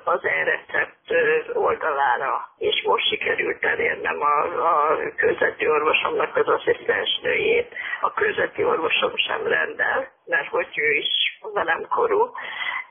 [0.05, 1.13] az e-recept
[1.55, 2.49] oldalára.
[2.59, 4.37] És most sikerült elérnem a,
[4.73, 7.75] a közveti orvosomnak az asszisztensnőjét.
[8.01, 12.31] A közveti orvosom sem rendel, mert hogy ő is velem korú,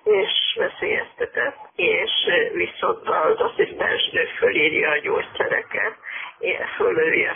[0.03, 2.11] és veszélyeztetett, és
[2.53, 5.95] viszont az asszisztensnő fölírja a gyógyszereket,
[6.77, 7.35] fölöri a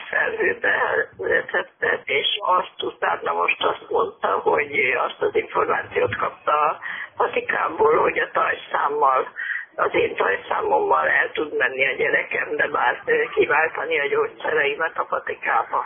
[1.17, 6.79] receptet, és azt utána most azt mondta, hogy azt az információt kapta a
[7.17, 9.27] patikából, hogy a tajszámmal
[9.75, 13.03] az én tajszámommal el tud menni a gyerekem, de bár
[13.33, 15.85] kiváltani a gyógyszereimet a patikába.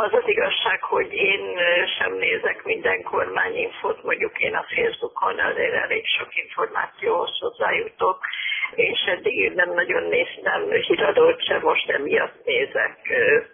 [0.00, 1.58] Az az igazság, hogy én
[1.98, 8.18] sem nézek minden kormányinfót, mondjuk én a Facebookon azért elég sok információhoz hozzájutok,
[8.74, 12.98] és eddig nem nagyon néztem híradót sem, most emiatt nézek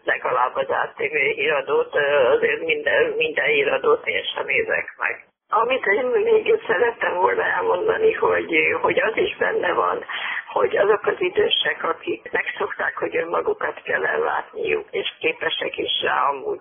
[0.05, 1.95] legalább az ATV híradót,
[2.37, 5.34] azért minden, minden híradót én sem nézek meg.
[5.61, 10.05] Amit én még szerettem volna elmondani, hogy, hogy az is benne van,
[10.47, 16.61] hogy azok az idősek, akik megszokták, hogy önmagukat kell ellátniuk, és képesek is rá amúgy,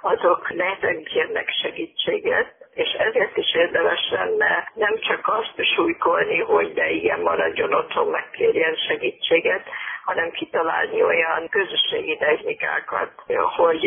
[0.00, 6.90] azok nehezen kérnek segítséget, és ezért is érdemes lenne nem csak azt súlykolni, hogy de
[6.90, 9.68] igen, maradjon otthon, megkérjen segítséget,
[10.10, 13.10] hanem kitalálni olyan közösségi technikákat,
[13.56, 13.82] hogy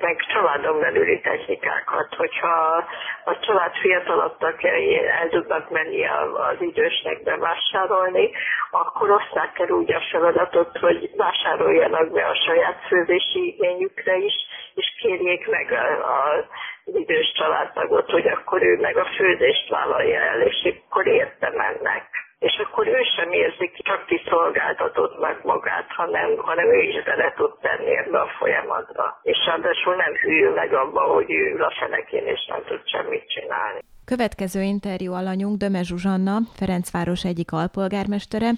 [0.00, 2.84] meg családon belüli technikákat, hogyha
[3.24, 6.06] a család fiatalabb tagjai el tudnak menni
[6.50, 8.30] az idősnek bevásárolni,
[8.70, 14.34] akkor osszák el úgy a feladatot, hogy vásároljanak be a saját főzési igényükre is,
[14.74, 16.46] és kérjék meg a, a
[16.84, 22.27] az idős családtagot, hogy akkor ő meg a főzést vállalja el, és akkor érte mennek
[22.38, 27.96] és akkor ő sem érzi csak kiszolgáltatottnak magát, hanem, hanem ő is bele tud tenni
[27.96, 29.20] ebbe a folyamatba.
[29.22, 33.28] És ráadásul nem hűl meg abba, hogy ő ül a fenekén, és nem tud semmit
[33.28, 33.80] csinálni.
[34.04, 38.50] Következő interjú alanyunk Döme Zsuzsanna, Ferencváros egyik alpolgármestere,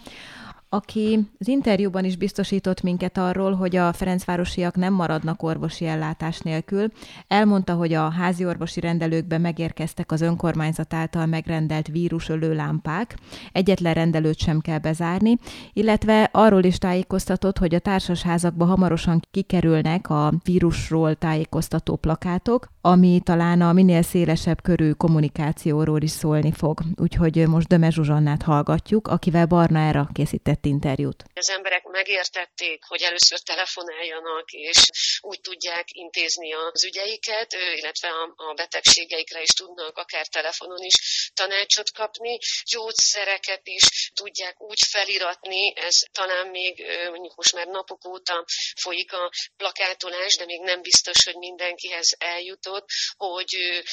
[0.72, 6.88] aki az interjúban is biztosított minket arról, hogy a Ferencvárosiak nem maradnak orvosi ellátás nélkül.
[7.28, 13.16] Elmondta, hogy a házi orvosi rendelőkbe megérkeztek az önkormányzat által megrendelt vírusölő lámpák,
[13.52, 15.36] egyetlen rendelőt sem kell bezárni,
[15.72, 23.60] illetve arról is tájékoztatott, hogy a társasházakba hamarosan kikerülnek a vírusról tájékoztató plakátok, ami talán
[23.60, 26.80] a minél szélesebb körű kommunikációról is szólni fog.
[26.96, 31.24] Úgyhogy most Döme Zsuzsannát hallgatjuk, akivel Barna Era készített vett interjút.
[31.34, 34.90] Az emberek megértették, hogy először telefonáljanak, és
[35.20, 42.38] úgy tudják intézni az ügyeiket, illetve a betegségeikre is tudnak akár telefonon is tanácsot kapni,
[42.70, 48.44] gyógyszereket is tudják úgy feliratni, ez talán még mondjuk most már napok óta
[48.80, 52.86] folyik a plakátolás, de még nem biztos, hogy mindenkihez eljutott,
[53.16, 53.52] hogy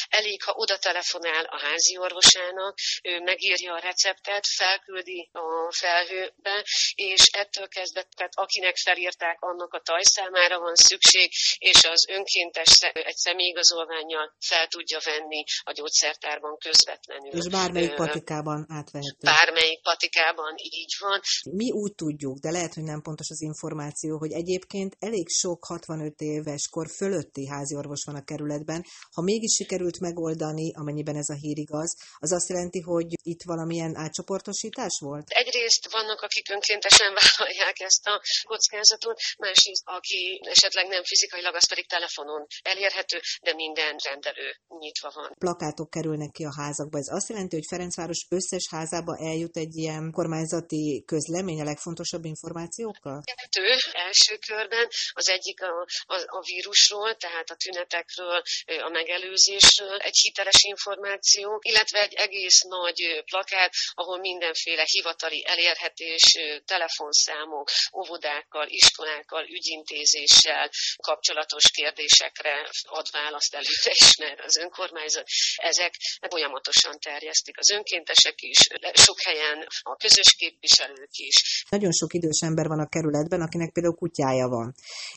[0.09, 7.21] elég, ha oda telefonál a házi orvosának, ő megírja a receptet, felküldi a felhőbe, és
[7.31, 14.35] ettől kezdve, tehát akinek felírták, annak a tajszámára van szükség, és az önkéntes egy személyigazolványjal
[14.39, 17.36] fel tudja venni a gyógyszertárban közvetlenül.
[17.37, 19.23] És bármelyik patikában átvehető.
[19.35, 21.19] Bármelyik patikában így van.
[21.51, 26.21] Mi úgy tudjuk, de lehet, hogy nem pontos az információ, hogy egyébként elég sok 65
[26.21, 28.85] éves kor fölötti háziorvos van a kerületben.
[29.11, 33.95] Ha mégis sikerült megoldani, amennyiben ez a hír igaz, az azt jelenti, hogy itt valamilyen
[33.95, 35.25] átcsoportosítás volt?
[35.29, 41.87] Egyrészt vannak, akik önkéntesen vállalják ezt a kockázatot, másrészt, aki esetleg nem fizikailag, az pedig
[41.87, 44.47] telefonon elérhető, de minden rendelő
[44.79, 45.29] nyitva van.
[45.37, 46.97] Plakátok kerülnek ki a házakba.
[46.97, 53.17] Ez azt jelenti, hogy Ferencváros összes házába eljut egy ilyen kormányzati közlemény a legfontosabb információkkal?
[53.35, 53.63] Kettő
[54.07, 54.87] első körben,
[55.21, 55.73] az egyik a,
[56.15, 58.41] a, a vírusról, tehát a tünetekről,
[58.87, 66.25] a megelőzésről, egy hiteles információ, illetve egy egész nagy plakát, ahol mindenféle hivatali elérhetés,
[66.65, 70.69] telefonszámok, óvodákkal, iskolákkal, ügyintézéssel
[71.09, 75.27] kapcsolatos kérdésekre ad választ előtte is, mert az önkormányzat.
[75.55, 75.93] Ezek
[76.29, 78.59] folyamatosan terjesztik az önkéntesek is,
[79.07, 79.57] sok helyen
[79.91, 81.37] a közös képviselők is.
[81.75, 84.67] Nagyon sok idős ember van a kerületben, akinek például kutyája van.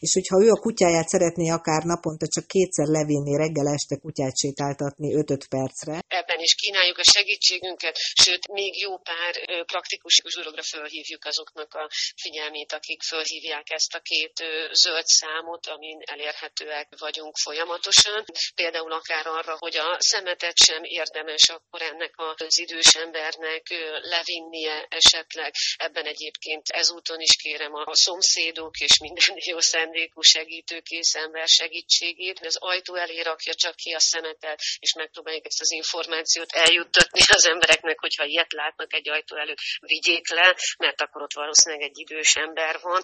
[0.05, 5.09] És hogyha ő a kutyáját szeretné akár naponta csak kétszer levinni, reggel este kutyát sétáltatni
[5.15, 5.95] 5-5 percre.
[6.21, 9.33] Ebben is kínáljuk a segítségünket, sőt, még jó pár
[9.73, 11.85] praktikus dologra fölhívjuk azoknak a
[12.23, 14.37] figyelmét, akik fölhívják ezt a két
[14.83, 18.25] zöld számot, amin elérhetőek vagyunk folyamatosan.
[18.55, 23.63] Például akár arra, hogy a szemetet sem érdemes akkor ennek az idős embernek
[24.03, 25.55] levinnie esetleg.
[25.77, 32.47] Ebben egyébként ezúton is kérem a szomszédok és minden jó szendékú segítőkész ember segítségét.
[32.47, 37.45] Az ajtó elé rakja csak ki a szemetet, és megpróbáljuk ezt az információt eljuttatni az
[37.47, 42.35] embereknek, hogyha ilyet látnak egy ajtó előtt, vigyék le, mert akkor ott valószínűleg egy idős
[42.37, 43.03] ember van.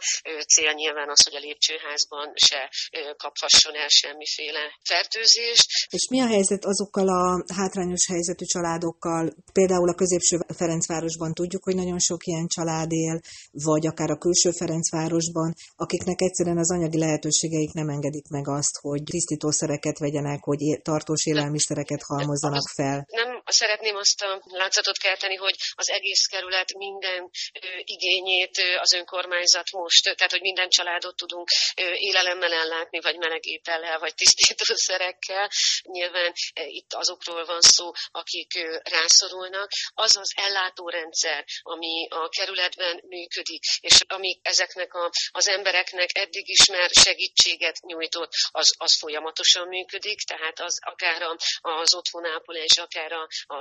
[0.53, 2.71] Cél nyilván az, hogy a lépcsőházban se
[3.17, 5.69] kaphasson el semmiféle fertőzést.
[5.89, 8.66] És mi a helyzet azokkal a hátrányos helyzetű családokkal?
[9.53, 14.51] Például a középső Ferencvárosban tudjuk, hogy nagyon sok ilyen család él, vagy akár a külső
[14.51, 21.27] Ferencvárosban, akiknek egyszerűen az anyagi lehetőségeik nem engedik meg azt, hogy tisztítószereket vegyenek, hogy tartós
[21.27, 23.07] élelmiszereket halmozzanak fel.
[23.11, 27.31] Nem szeretném azt a látszatot kelteni, hogy az egész kerület minden
[27.85, 31.49] igényét az önkormányzat most, tehát hogy minden családot tudunk
[31.95, 35.49] élelemmel ellátni, vagy melegétellel, vagy tisztítószerekkel.
[35.83, 36.33] Nyilván
[36.79, 39.71] itt azokról van szó, akik rászorulnak.
[39.95, 46.69] Az az ellátórendszer, ami a kerületben működik, és ami ezeknek a, az embereknek eddig is
[46.69, 51.23] már segítséget nyújtott, az, az folyamatosan működik, tehát az akár
[51.61, 53.57] az otthonápolás, akár a, a,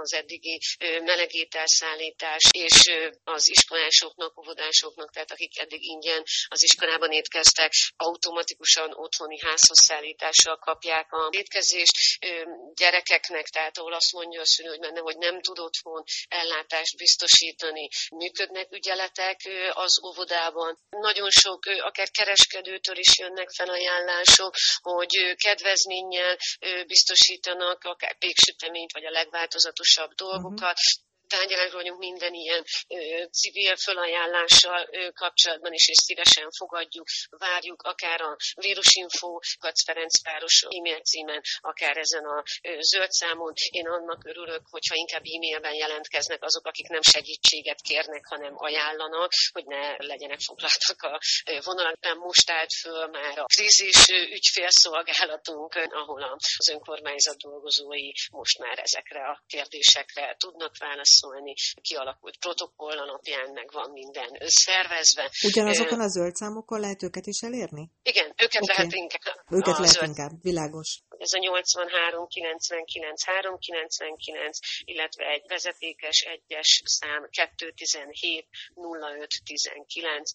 [0.00, 2.76] az eddigi melegételszállítás, és
[3.24, 11.12] az iskolásoknak, óvodásoknak, tehát akik eddig ingyen az iskolában étkeztek, automatikusan otthoni házhoz szállítással kapják
[11.12, 11.96] a étkezést.
[12.74, 18.72] Gyerekeknek, tehát ahol azt mondja szülő, hogy benne, hogy nem tud otthon ellátást biztosítani, működnek
[18.72, 19.40] ügyeletek
[19.72, 20.78] az óvodában.
[20.88, 26.36] Nagyon sok, akár kereskedőtől is jönnek felajánlások, hogy kedvezménnyel
[26.86, 30.78] biztosítanak akár péksüteményt, vagy a legváltozatosabb dolgokat.
[30.78, 32.96] Uh-huh tárgyalásban vagyunk minden ilyen ö,
[33.40, 37.06] civil fölajánlással ö, kapcsolatban is, és szívesen fogadjuk,
[37.44, 43.52] várjuk akár a vírusinfo Kac Ferencváros e-mail címen, akár ezen a ö, zöld számon.
[43.70, 49.66] Én annak örülök, hogyha inkább e-mailben jelentkeznek azok, akik nem segítséget kérnek, hanem ajánlanak, hogy
[49.66, 51.20] ne legyenek foglaltak a
[51.64, 52.16] vonalakban.
[52.16, 56.22] Most állt föl már a krízis ügyfélszolgálatunk, ahol
[56.56, 63.68] az önkormányzat dolgozói most már ezekre a kérdésekre tudnak válaszolni válaszolni, kialakult protokoll alapján, meg
[63.72, 65.30] van minden szervezve.
[65.42, 67.90] Ugyanazokon a zöld számokon lehet őket is elérni?
[68.02, 68.76] Igen, őket okay.
[68.76, 69.36] lehet inkább.
[69.50, 70.08] Őket lehet zöld...
[70.08, 71.00] inkább, világos.
[71.18, 80.30] Ez a 83 99 399, illetve egy vezetékes egyes szám 217 05 19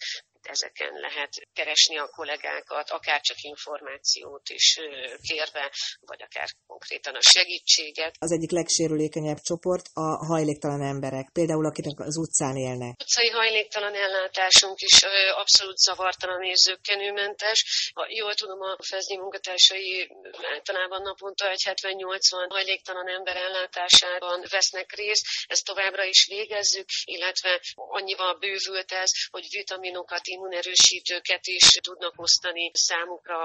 [0.48, 4.80] ezeken lehet keresni a kollégákat, akár csak információt is
[5.22, 8.16] kérve, vagy akár konkrétan a segítséget.
[8.20, 12.94] Az egyik legsérülékenyebb csoport a hajléktalan emberek, például akinek az utcán élnek.
[13.00, 15.04] Utcai hajléktalan ellátásunk is
[15.42, 17.92] abszolút zavartalan és zöggenőmentes.
[17.94, 20.10] Ha jól tudom, a FEZNI munkatársai
[20.54, 25.26] általában naponta egy 70-80 hajléktalan ember ellátásában vesznek részt.
[25.48, 33.38] Ezt továbbra is végezzük, illetve annyival bővült ez, hogy vitaminokat, immunerősítőket is tudnak osztani számukra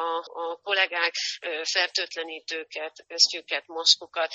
[0.42, 1.12] a, kollégák,
[1.74, 4.30] fertőtlenítőket, köztjüket, maszkokat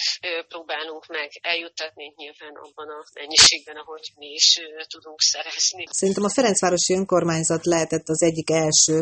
[0.52, 4.48] próbálunk meg eljuttatni nyilván abban a mennyiségben, ahogy mi is
[4.94, 5.84] tudunk szerezni.
[6.02, 8.96] Szerintem a Ferencvárosi önkormányzat lehetett az egyik első,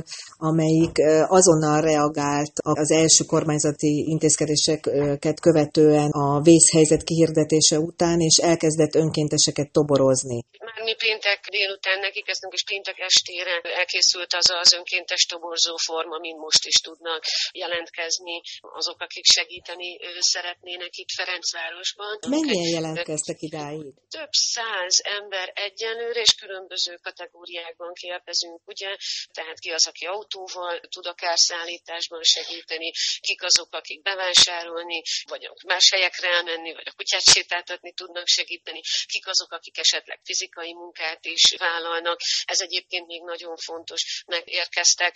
[0.49, 0.95] amelyik
[1.38, 10.39] azonnal reagált az első kormányzati intézkedéseket követően a vészhelyzet kihirdetése után, és elkezdett önkénteseket toborozni.
[10.84, 16.65] Mi péntek délután nekikezdünk, és péntek estére elkészült az az önkéntes toborzó forma, mint most
[16.65, 22.19] is tudnak jelentkezni azok, akik segíteni szeretnének itt Ferencvárosban.
[22.29, 23.93] Mennyien jelentkeztek idáig?
[24.09, 28.89] Több száz ember egyenlőre, és különböző kategóriákban kérdezünk, ugye?
[29.34, 35.89] Tehát ki az, aki autóval tud akár szállításban segíteni, kik azok, akik bevásárolni, vagy más
[35.91, 41.55] helyekre elmenni, vagy a kutyát sétáltatni tudnak segíteni, kik azok, akik esetleg fizikai munkát is
[41.57, 42.19] vállalnak.
[42.45, 44.24] Ez egyébként még nagyon fontos.
[44.26, 45.15] Megérkeztek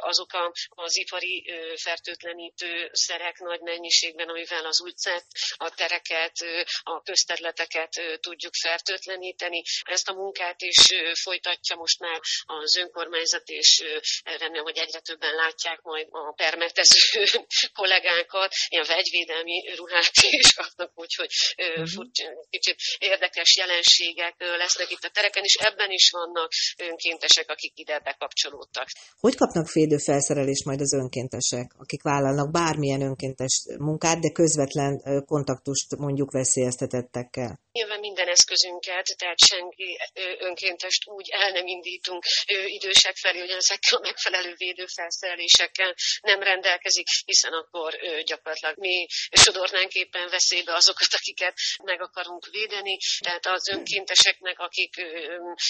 [0.00, 5.26] azok a, az ipari fertőtlenítő szerek nagy mennyiségben, amivel az utcát,
[5.56, 6.36] a tereket,
[6.82, 9.62] a közterületeket tudjuk fertőtleníteni.
[9.82, 10.78] Ezt a munkát is
[11.12, 13.84] folytatja most már az önkormányzat, és
[14.22, 17.24] remélem, hogy egyre többen látják majd a permetező
[17.78, 22.06] kollégánkat, ilyen vegyvédelmi ruhát is kapnak, úgyhogy uh-huh.
[22.50, 26.50] kicsit érdekes jelenségek lesznek itt a tereken, és ebben is vannak
[26.88, 28.86] önkéntesek, akik ide bekapcsolódtak.
[29.24, 29.66] Hogy kapnak
[30.08, 34.92] felszerelést majd az önkéntesek, akik vállalnak bármilyen önkéntes munkát, de közvetlen
[35.26, 37.60] kontaktust mondjuk veszélyeztetettekkel?
[37.72, 39.98] Nyilván minden eszközünket, tehát senki
[40.38, 47.52] önkéntest úgy el nem indítunk idősek felé, hogy ezekkel a megfelelő védőfelszerelésekkel nem rendelkezik, hiszen
[47.52, 52.98] akkor gyakorlatilag mi sodornánk éppen veszélybe azokat, akiket meg akarunk védeni.
[53.18, 54.94] Tehát az önkénteseknek, akik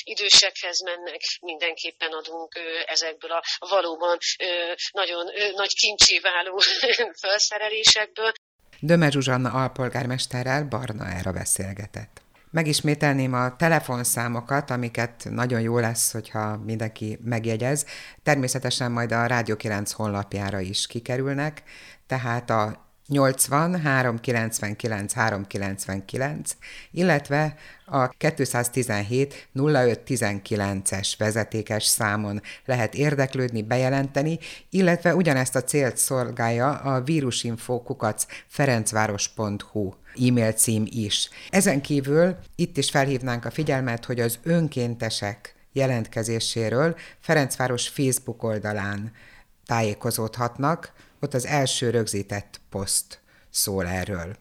[0.03, 2.55] idősekhez mennek, mindenképpen adunk
[2.87, 4.19] ezekből a valóban
[4.93, 6.59] nagyon nagy kincsé váló
[7.23, 8.33] felszerelésekből.
[8.85, 12.23] Döme Zsuzsanna alpolgármesterrel Barna erre beszélgetett.
[12.51, 17.87] Megismételném a telefonszámokat, amiket nagyon jó lesz, hogyha mindenki megjegyez.
[18.23, 21.63] Természetesen majd a Rádió 9 honlapjára is kikerülnek,
[22.07, 26.57] tehát a 80 399 399,
[26.91, 27.55] illetve
[27.87, 34.39] a 217 0519-es vezetékes számon lehet érdeklődni, bejelenteni,
[34.71, 39.93] illetve ugyanezt a célt szolgálja a vírusinfo kukac ferencváros.hu
[40.27, 41.29] e-mail cím is.
[41.51, 49.13] Ezen kívül itt is felhívnánk a figyelmet, hogy az önkéntesek jelentkezéséről Ferencváros Facebook oldalán
[49.67, 50.93] tájékozódhatnak,
[51.23, 53.21] ott az első rögzített poszt
[53.51, 54.37] szól erről.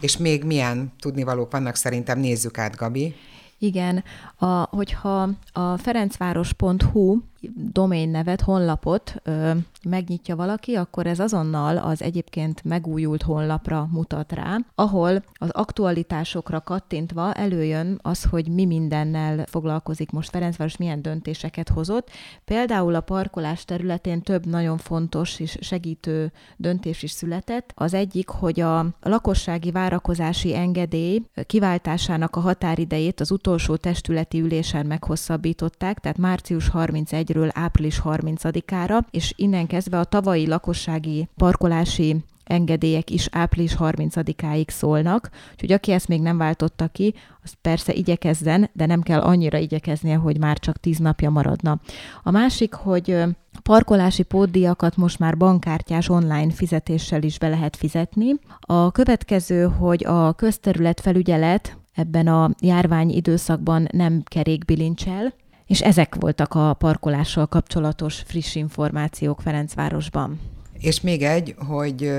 [0.00, 3.14] És még milyen tudnivalók vannak szerintem, nézzük át, Gabi.
[3.58, 4.04] Igen,
[4.36, 7.20] a, hogyha a ferencváros.hu
[7.54, 9.50] domain nevet, honlapot ö,
[9.84, 17.32] megnyitja valaki, akkor ez azonnal az egyébként megújult honlapra mutat rá, ahol az aktualitásokra kattintva
[17.32, 22.10] előjön az, hogy mi mindennel foglalkozik most Ferencváros, milyen döntéseket hozott.
[22.44, 27.72] Például a parkolás területén több nagyon fontos és segítő döntés is született.
[27.74, 35.98] Az egyik, hogy a lakossági várakozási engedély kiváltásának a határidejét az utolsó testületi ülésen meghosszabbították,
[35.98, 43.28] tehát március 31 ről április 30-ára, és innen kezdve a tavalyi lakossági parkolási engedélyek is
[43.32, 49.02] április 30-áig szólnak, úgyhogy aki ezt még nem váltotta ki, az persze igyekezzen, de nem
[49.02, 51.80] kell annyira igyekeznie, hogy már csak 10 napja maradna.
[52.22, 53.22] A másik, hogy
[53.62, 58.34] parkolási pótdiakat most már bankkártyás online fizetéssel is be lehet fizetni.
[58.60, 65.34] A következő, hogy a közterület felügyelet ebben a járvány időszakban nem kerékbilincsel,
[65.66, 70.40] és ezek voltak a parkolással kapcsolatos friss információk Ferencvárosban.
[70.78, 72.12] És még egy, hogy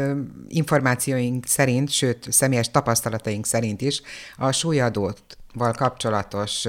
[0.47, 4.01] információink szerint, sőt, személyes tapasztalataink szerint is
[4.37, 6.67] a súlyadóval kapcsolatos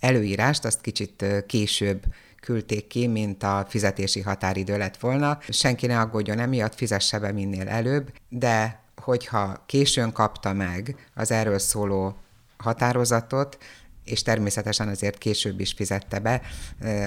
[0.00, 2.02] előírást, azt kicsit később
[2.40, 5.38] küldték ki, mint a fizetési határidő lett volna.
[5.48, 11.58] Senki ne aggódjon emiatt, fizesse be minél előbb, de hogyha későn kapta meg az erről
[11.58, 12.16] szóló
[12.56, 13.58] határozatot,
[14.06, 16.40] és természetesen azért később is fizette be,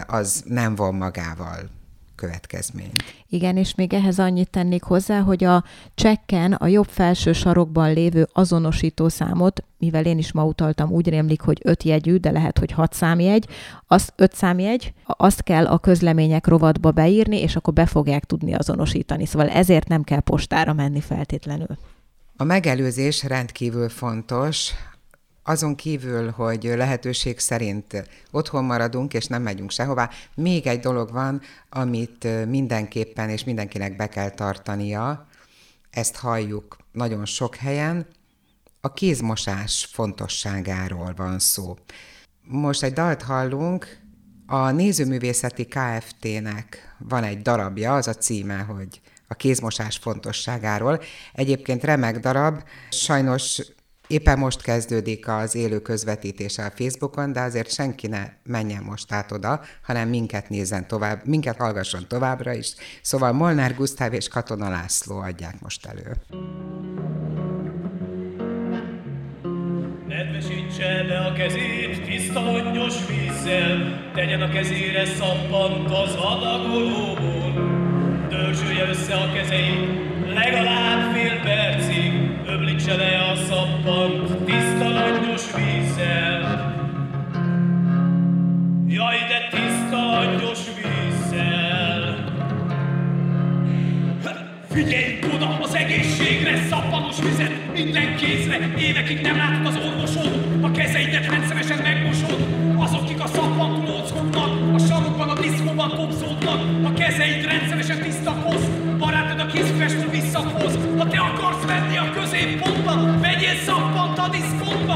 [0.07, 1.69] az nem von magával
[2.15, 2.91] következmény.
[3.29, 5.63] Igen, és még ehhez annyit tennék hozzá, hogy a
[5.95, 11.41] csekken a jobb felső sarokban lévő azonosító számot, mivel én is ma utaltam, úgy rémlik,
[11.41, 13.47] hogy öt jegyű, de lehet, hogy hat számjegy,
[13.87, 19.25] az öt számjegy, azt kell a közlemények rovatba beírni, és akkor be fogják tudni azonosítani.
[19.25, 21.77] Szóval ezért nem kell postára menni feltétlenül.
[22.37, 24.71] A megelőzés rendkívül fontos,
[25.49, 31.41] azon kívül, hogy lehetőség szerint otthon maradunk, és nem megyünk sehová, még egy dolog van,
[31.69, 35.27] amit mindenképpen és mindenkinek be kell tartania,
[35.89, 38.07] ezt halljuk nagyon sok helyen,
[38.81, 41.77] a kézmosás fontosságáról van szó.
[42.43, 43.99] Most egy dalt hallunk,
[44.45, 51.01] a Nézőművészeti Kft-nek van egy darabja, az a címe, hogy a kézmosás fontosságáról.
[51.33, 53.61] Egyébként remek darab, sajnos
[54.09, 59.31] Éppen most kezdődik az élő közvetítése a Facebookon, de azért senki ne menjen most át
[59.31, 62.73] oda, hanem minket nézzen tovább, minket hallgasson továbbra is.
[63.01, 66.15] Szóval Molnár Gusztáv és Katona László adják most elő.
[70.07, 77.53] Nedvesítse be a kezét tiszta langyos vízzel, tegyen a kezére szappant az adagolóból.
[78.29, 79.89] Dörzsölje össze a kezeit,
[80.33, 82.18] legalább fél percig,
[82.79, 86.73] öblítse le a szappant tiszta langyos vízzel.
[88.87, 92.27] Jaj, de tiszta langyos vízzel.
[94.69, 101.29] Figyelj oda az egészségre, szappanos vizet minden kézre, évekig nem látod az orvosod, a kezeidet
[101.29, 108.01] rendszeresen megmosod, azok, kik a szappan lóckodnak, a sarokban, a diszkóban kopzódnak, a kezeid rendszeresen
[108.01, 108.78] tisztahoz, barátod
[109.49, 114.95] a kézfestő visszahoz, ha te akarsz menni a középpontba, vegyél szappant a diszkontba!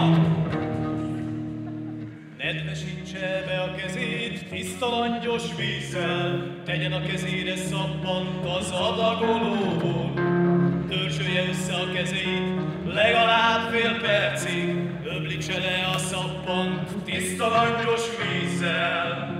[2.37, 10.13] Nedvesítse be a kezét tiszta langyos vízzel, tegyen a kezére szappant az adagolóból.
[10.89, 12.43] Törzsölje össze a kezét,
[12.85, 19.31] legalább fél percig, öblítse le a szappant tiszta langyos vízzel.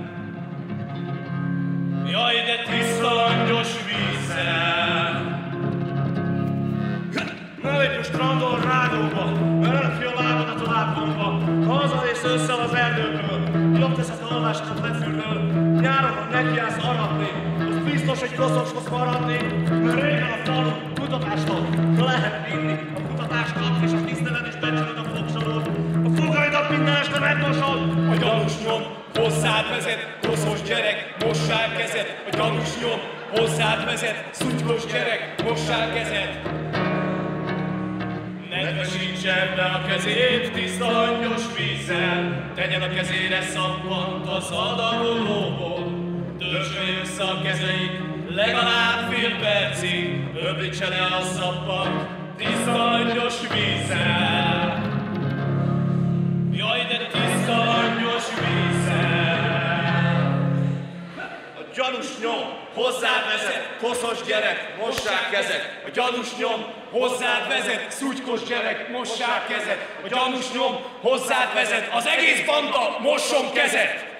[2.10, 5.03] Jaj, de tiszta langyos vízzel!
[8.04, 9.24] Strandon rádóba,
[9.98, 11.26] ki a lábadat a lábomba,
[11.72, 13.40] haza és össze az erdőből,
[13.80, 15.38] jobb teszed alvását a lefűről,
[15.80, 17.28] nyáron, nekiállsz aratni,
[17.70, 19.38] az biztos, hogy koszoshoz maradni,
[19.84, 21.64] mert régen a falu kutatásnak,
[21.98, 25.70] ha lehet vinni, a kutatásnak és a tiszteled és becsülöd a fogsorod,
[26.04, 27.80] a fogaidat minden este megmosod,
[28.12, 28.82] a gyanús nyom,
[29.14, 33.00] hozzád vezet, koszos gyerek, mossál kezed, a gyanús nyom,
[33.36, 36.54] hozzád vezet, szutykos gyerek, mossál kezed.
[38.64, 45.92] Nedvesítse be a kezét tiszta langyos vízzel, tegyen a kezére szappant az adagolóból.
[46.38, 54.82] Dörzsölj össze a kezeit, legalább fél percig, öblítse le a szappant tiszta langyos vízzel.
[56.52, 59.42] Jaj, de tiszta langyos vízzel.
[61.56, 62.44] A gyanús nyom
[62.74, 65.82] hozzád vezet, koszos gyerek, mossák kezed.
[65.86, 69.78] A gyanús nyom hozzád vezet, szutykos gyerek, mossák kezed.
[70.04, 74.12] A gyanús nyom hozzád vezet, az egész banda mosson kezet.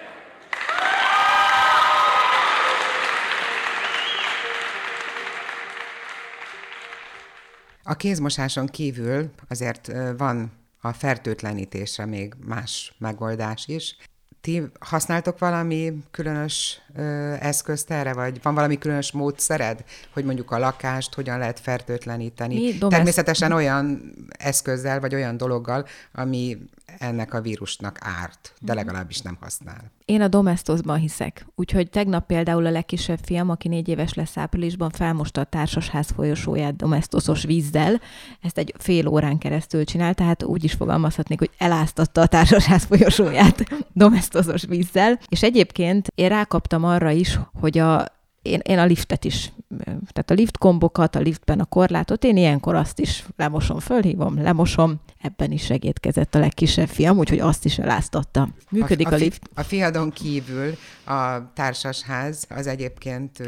[7.82, 13.96] A kézmosáson kívül azért van a fertőtlenítésre még más megoldás is.
[14.40, 20.58] Ti használtok valami különös ö, eszközt erre, vagy van valami különös módszered, hogy mondjuk a
[20.58, 22.54] lakást hogyan lehet fertőtleníteni?
[22.54, 26.58] Mi domesz- Természetesen olyan eszközzel, vagy olyan dologgal, ami
[26.98, 29.92] ennek a vírusnak árt, de legalábbis nem használ.
[30.04, 31.46] Én a Domestosban hiszek.
[31.54, 36.76] Úgyhogy tegnap például a legkisebb fiam, aki négy éves lesz áprilisban, felmosta a társasház folyosóját
[36.76, 38.00] Domestosos vízzel.
[38.42, 43.64] Ezt egy fél órán keresztül csinál, tehát úgy is fogalmazhatnék, hogy eláztatta a társasház folyosóját
[43.92, 45.18] Domestosos vízzel.
[45.28, 48.06] És egyébként én rákaptam arra is, hogy a
[48.44, 49.52] én, én a liftet is,
[49.86, 55.00] tehát a lift kombokat, a liftben a korlátot, én ilyenkor azt is lemosom, fölhívom, lemosom,
[55.22, 58.48] ebben is segítkezett a legkisebb fiam, úgyhogy azt is eláztatta.
[58.70, 59.42] Működik a, a, a lift.
[59.54, 60.74] A fiadon kívül
[61.06, 63.38] a társasház az egyébként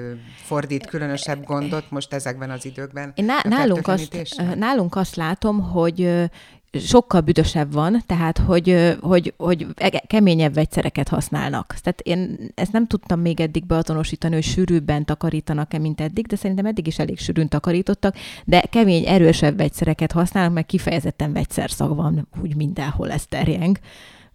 [0.45, 3.13] fordít különösebb gondot most ezekben az időkben.
[3.15, 6.29] Én ná- nálunk, azt, nálunk azt látom, hogy
[6.73, 11.75] sokkal büdösebb van, tehát hogy, hogy, hogy ege- keményebb vegyszereket használnak.
[11.83, 16.67] Tehát én ezt nem tudtam még eddig beazonosítani, hogy sűrűbben takarítanak-e, mint eddig, de szerintem
[16.67, 22.57] eddig is elég sűrűn takarítottak, de kemény, erősebb vegyszereket használnak, mert kifejezetten vegyszerszag van, úgy
[22.57, 23.79] mindenhol ez terjeng.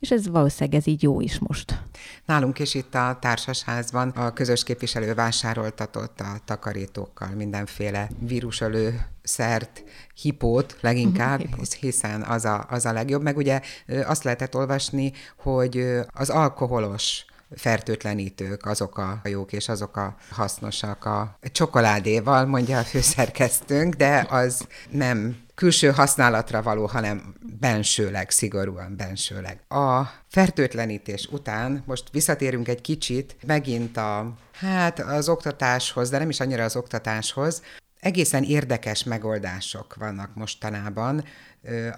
[0.02, 1.84] És ez valószínűleg ez így jó is most.
[2.26, 9.84] Nálunk is itt a társasházban a közös képviselő vásároltatott a takarítókkal mindenféle vírusölő szert,
[10.22, 11.41] hipót leginkább,
[11.80, 13.22] hiszen az a, az a legjobb.
[13.22, 13.62] Meg ugye
[14.06, 17.26] azt lehetett olvasni, hogy az alkoholos
[17.56, 24.68] fertőtlenítők, azok a jók és azok a hasznosak a csokoládéval, mondja a főszerkesztőnk, de az
[24.89, 29.60] nem külső használatra való, hanem bensőleg, szigorúan bensőleg.
[29.68, 36.39] A fertőtlenítés után most visszatérünk egy kicsit megint a, hát az oktatáshoz, de nem is
[36.39, 37.62] annyira az oktatáshoz,
[38.00, 41.24] egészen érdekes megoldások vannak mostanában,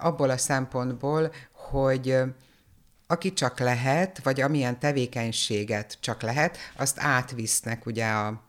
[0.00, 2.16] abból a szempontból, hogy
[3.06, 8.42] aki csak lehet, vagy amilyen tevékenységet csak lehet, azt átvisznek ugye a,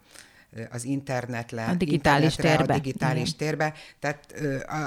[0.71, 2.73] az internetre, a digitális térbe.
[2.73, 3.37] A digitális Igen.
[3.37, 3.73] térbe.
[3.99, 4.33] Tehát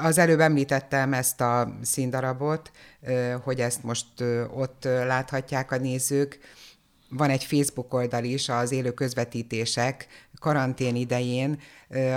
[0.03, 2.71] az előbb említettem ezt a színdarabot,
[3.43, 4.07] hogy ezt most
[4.55, 6.39] ott láthatják a nézők.
[7.11, 10.07] Van egy Facebook oldal is, az élő közvetítések
[10.39, 11.61] karantén idején,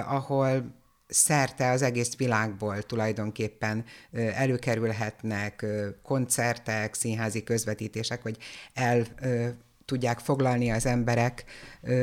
[0.05, 0.79] ahol
[1.13, 5.65] szerte az egész világból tulajdonképpen előkerülhetnek
[6.03, 8.37] koncertek, színházi közvetítések, hogy
[8.73, 9.05] el
[9.85, 11.43] tudják foglalni az emberek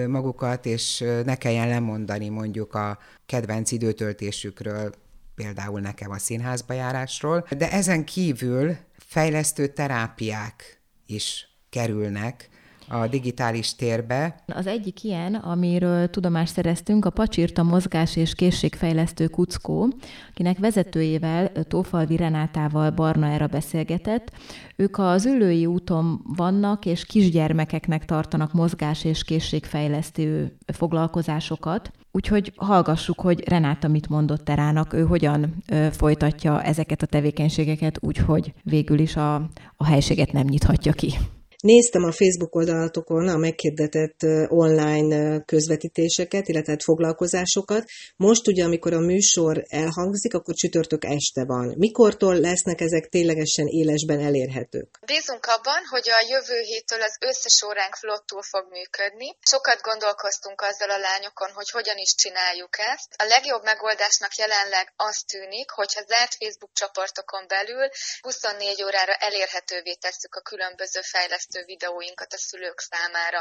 [0.06, 4.92] magukat, és ne kelljen lemondani mondjuk a kedvenc időtöltésükről,
[5.34, 7.46] például nekem a színházba járásról.
[7.56, 12.48] De ezen kívül fejlesztő terápiák is kerülnek
[12.88, 14.34] a digitális térbe.
[14.46, 19.92] Az egyik ilyen, amiről tudomást szereztünk, a Pacsirta Mozgás és Készségfejlesztő Kuckó,
[20.30, 24.32] akinek vezetőjével, Tófalvi Renátával Barna Era beszélgetett.
[24.76, 31.90] Ők az ülői úton vannak, és kisgyermekeknek tartanak mozgás és készségfejlesztő foglalkozásokat.
[32.12, 38.52] Úgyhogy hallgassuk, hogy Renáta mit mondott Terának, ő hogyan ö, folytatja ezeket a tevékenységeket, úgyhogy
[38.62, 39.34] végül is a,
[39.76, 41.14] a helységet nem nyithatja ki.
[41.62, 44.20] Néztem a Facebook oldalatokon a meghirdetett
[44.64, 47.84] online közvetítéseket, illetve hát foglalkozásokat.
[48.16, 49.54] Most ugye, amikor a műsor
[49.84, 51.66] elhangzik, akkor csütörtök este van.
[51.84, 54.88] Mikortól lesznek ezek ténylegesen élesben elérhetők?
[55.12, 59.28] Bízunk abban, hogy a jövő héttől az összes óránk flottul fog működni.
[59.52, 63.08] Sokat gondolkoztunk azzal a lányokon, hogy hogyan is csináljuk ezt.
[63.24, 67.86] A legjobb megoldásnak jelenleg az tűnik, hogyha zárt Facebook csoportokon belül
[68.20, 73.40] 24 órára elérhetővé tesszük a különböző fejlesztéseket fejlesztő videóinkat a szülők számára.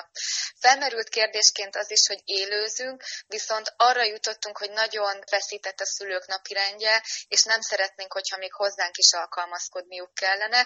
[0.63, 2.97] Felmerült kérdésként az is, hogy élőzünk,
[3.27, 6.95] viszont arra jutottunk, hogy nagyon veszített a szülők napirendje,
[7.27, 10.61] és nem szeretnénk, hogyha még hozzánk is alkalmazkodniuk kellene,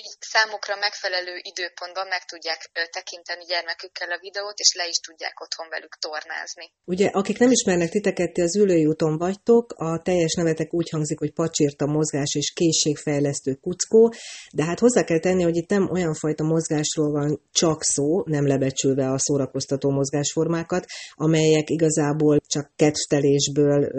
[0.00, 2.60] így számukra megfelelő időpontban meg tudják
[2.96, 6.66] tekinteni gyermekükkel a videót, és le is tudják otthon velük tornázni.
[6.94, 11.18] Ugye, akik nem ismernek titeket, ti az ülői úton vagytok, a teljes nevetek úgy hangzik,
[11.18, 14.14] hogy pacsírta mozgás és készségfejlesztő kuckó,
[14.52, 18.22] de hát hozzá kell tenni, hogy itt nem olyan fajta mozgás mozgásról van csak szó,
[18.24, 20.84] nem lebecsülve a szórakoztató mozgásformákat,
[21.14, 23.90] amelyek igazából csak kedvtelésből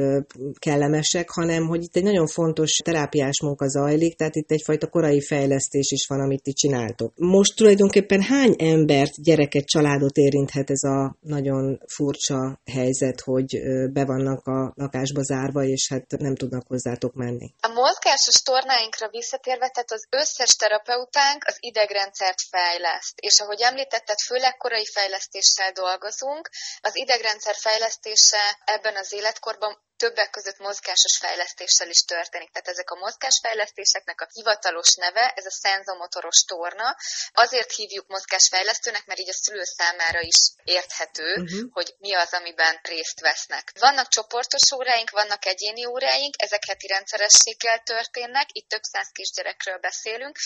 [0.60, 5.92] kellemesek, hanem hogy itt egy nagyon fontos terápiás munka zajlik, tehát itt egyfajta korai fejlesztés
[5.92, 7.14] is van, amit ti csináltok.
[7.16, 13.60] Most tulajdonképpen hány embert, gyereket, családot érinthet ez a nagyon furcsa helyzet, hogy
[13.94, 17.54] be vannak a lakásba zárva, és hát nem tudnak hozzátok menni?
[17.60, 23.20] A mozgásos tornáinkra visszatérve, tehát az összes terapeutánk az idegrendszert fejleszt fejleszt.
[23.20, 26.50] És ahogy említetted, főleg korai fejlesztéssel dolgozunk.
[26.82, 32.52] Az idegrendszer fejlesztése ebben az életkorban többek között mozgásos fejlesztéssel is történik.
[32.52, 36.98] Tehát ezek a mozgásfejlesztéseknek a hivatalos neve, ez a szenzomotoros torna.
[37.34, 41.72] Azért hívjuk mozgásfejlesztőnek, mert így a szülő számára is érthető, uh-huh.
[41.72, 43.72] hogy mi az, amiben részt vesznek.
[43.80, 50.38] Vannak csoportos óráink, vannak egyéni óráink, ezek heti rendszerességgel történnek, itt több száz kisgyerekről beszélünk,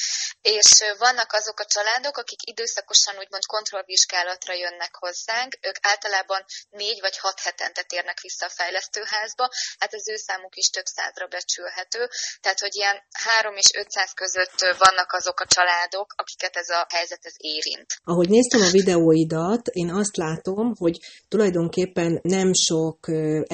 [0.41, 7.17] és vannak azok a családok, akik időszakosan úgymond kontrollvizsgálatra jönnek hozzánk, ők általában négy vagy
[7.17, 12.01] hat hetente térnek vissza a fejlesztőházba, országba, hát az ő számuk is több százra becsülhető.
[12.43, 17.23] Tehát, hogy ilyen 3 és 500 között vannak azok a családok, akiket ez a helyzet
[17.29, 17.89] ez érint.
[18.11, 20.95] Ahogy néztem a videóidat, én azt látom, hogy
[21.33, 22.97] tulajdonképpen nem sok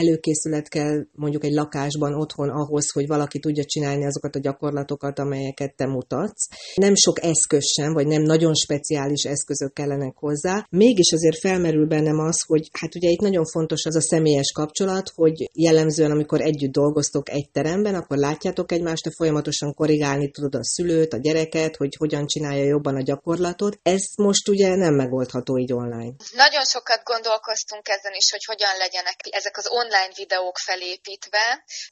[0.02, 5.76] előkészület kell mondjuk egy lakásban otthon ahhoz, hogy valaki tudja csinálni azokat a gyakorlatokat, amelyeket
[5.76, 6.48] te mutatsz.
[6.76, 10.66] Nem sok eszköz sem, vagy nem nagyon speciális eszközök kellenek hozzá.
[10.70, 15.12] Mégis azért felmerül bennem az, hogy hát ugye itt nagyon fontos az a személyes kapcsolat,
[15.16, 20.56] hogy jelen jellemzően, amikor együtt dolgoztok egy teremben, akkor látjátok egymást, te folyamatosan korrigálni tudod
[20.56, 23.74] a szülőt, a gyereket, hogy hogyan csinálja jobban a gyakorlatot.
[23.96, 26.14] Ez most ugye nem megoldható így online.
[26.46, 31.46] Nagyon sokat gondolkoztunk ezen is, hogy hogyan legyenek ezek az online videók felépítve.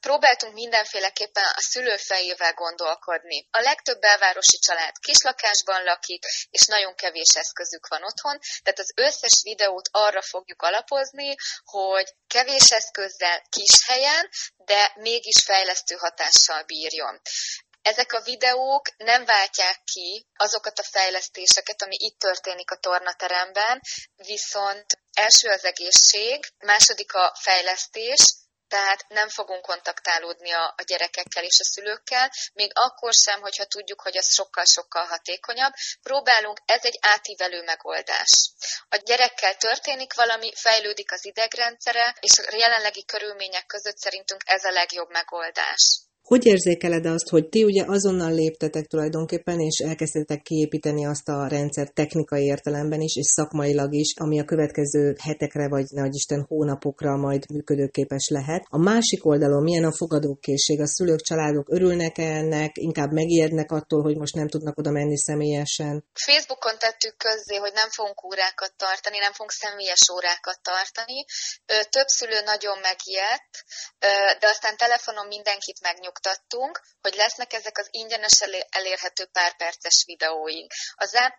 [0.08, 3.38] Próbáltunk mindenféleképpen a szülő fejével gondolkodni.
[3.60, 6.24] A legtöbb belvárosi család kislakásban lakik,
[6.56, 11.30] és nagyon kevés eszközük van otthon, tehát az összes videót arra fogjuk alapozni,
[11.76, 17.22] hogy kevés eszközzel, kis helyen, de mégis fejlesztő hatással bírjon.
[17.82, 23.82] Ezek a videók nem váltják ki azokat a fejlesztéseket, ami itt történik a tornateremben,
[24.16, 28.36] viszont első az egészség, második a fejlesztés,
[28.68, 34.02] tehát nem fogunk kontaktálódni a, a gyerekekkel és a szülőkkel, még akkor sem, hogyha tudjuk,
[34.02, 35.74] hogy az sokkal-sokkal hatékonyabb.
[36.02, 38.50] Próbálunk, ez egy átívelő megoldás.
[38.90, 44.72] A gyerekkel történik valami, fejlődik az idegrendszere, és a jelenlegi körülmények között szerintünk ez a
[44.72, 46.05] legjobb megoldás.
[46.32, 51.88] Hogy érzékeled azt, hogy ti ugye azonnal léptetek tulajdonképpen, és elkezdtetek kiépíteni azt a rendszer
[51.90, 57.50] technikai értelemben is, és szakmailag is, ami a következő hetekre, vagy ne Isten hónapokra majd
[57.50, 58.64] működőképes lehet.
[58.70, 60.82] A másik oldalon milyen a fogadókészség?
[60.82, 65.18] A szülők, családok örülnek -e ennek, inkább megijednek attól, hogy most nem tudnak oda menni
[65.18, 66.04] személyesen?
[66.14, 71.26] Facebookon tettük közzé, hogy nem fogunk órákat tartani, nem fogunk személyes órákat tartani.
[71.96, 73.54] Több szülő nagyon megijedt,
[74.42, 80.72] de aztán telefonon mindenkit megnyugodott megnyugtattunk, hogy lesznek ezek az ingyenes elérhető párperces videóink.
[80.96, 81.36] A zárt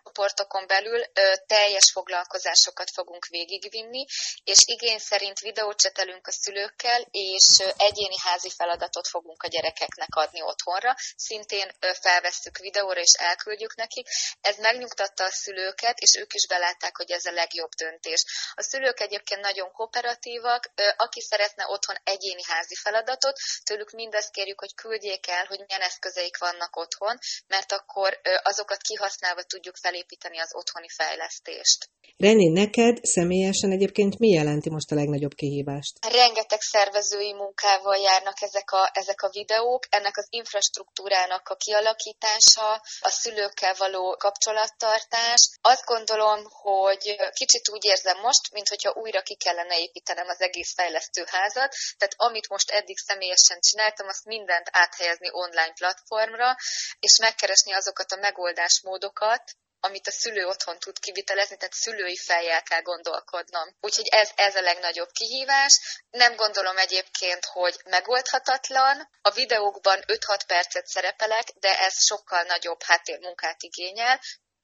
[0.67, 4.05] belül ö, teljes foglalkozásokat fogunk végigvinni,
[4.43, 10.41] és igény szerint videócsetelünk a szülőkkel, és ö, egyéni házi feladatot fogunk a gyerekeknek adni
[10.41, 10.95] otthonra.
[11.15, 14.07] Szintén ö, felvesszük videóra, és elküldjük nekik.
[14.41, 18.23] Ez megnyugtatta a szülőket, és ők is belátták, hogy ez a legjobb döntés.
[18.53, 24.59] A szülők egyébként nagyon kooperatívak, ö, aki szeretne otthon egyéni házi feladatot, tőlük mindezt kérjük,
[24.59, 27.17] hogy küldjék el, hogy milyen eszközeik vannak otthon,
[27.47, 31.89] mert akkor azokat kihasználva tudjuk felépíteni az otthoni fejlesztést.
[32.17, 35.93] René, neked személyesen egyébként mi jelenti most a legnagyobb kihívást?
[36.05, 42.69] Rengeteg szervezői munkával járnak ezek a, ezek a videók, ennek az infrastruktúrának a kialakítása,
[42.99, 45.41] a szülőkkel való kapcsolattartás.
[45.61, 51.75] Azt gondolom, hogy kicsit úgy érzem most, mintha újra ki kellene építenem az egész fejlesztőházat,
[51.97, 54.25] tehát amit most eddig személyesen csináltam, azt
[54.57, 56.55] mindent áthelyezni online platformra,
[56.99, 59.43] és megkeresni azokat a megoldásmódokat,
[59.79, 63.75] amit a szülő otthon tud kivitelezni, tehát szülői fejjel kell gondolkodnom.
[63.79, 65.79] Úgyhogy ez, ez a legnagyobb kihívás.
[66.09, 69.09] Nem gondolom egyébként, hogy megoldhatatlan.
[69.21, 74.19] A videókban 5-6 percet szerepelek, de ez sokkal nagyobb háttérmunkát igényel,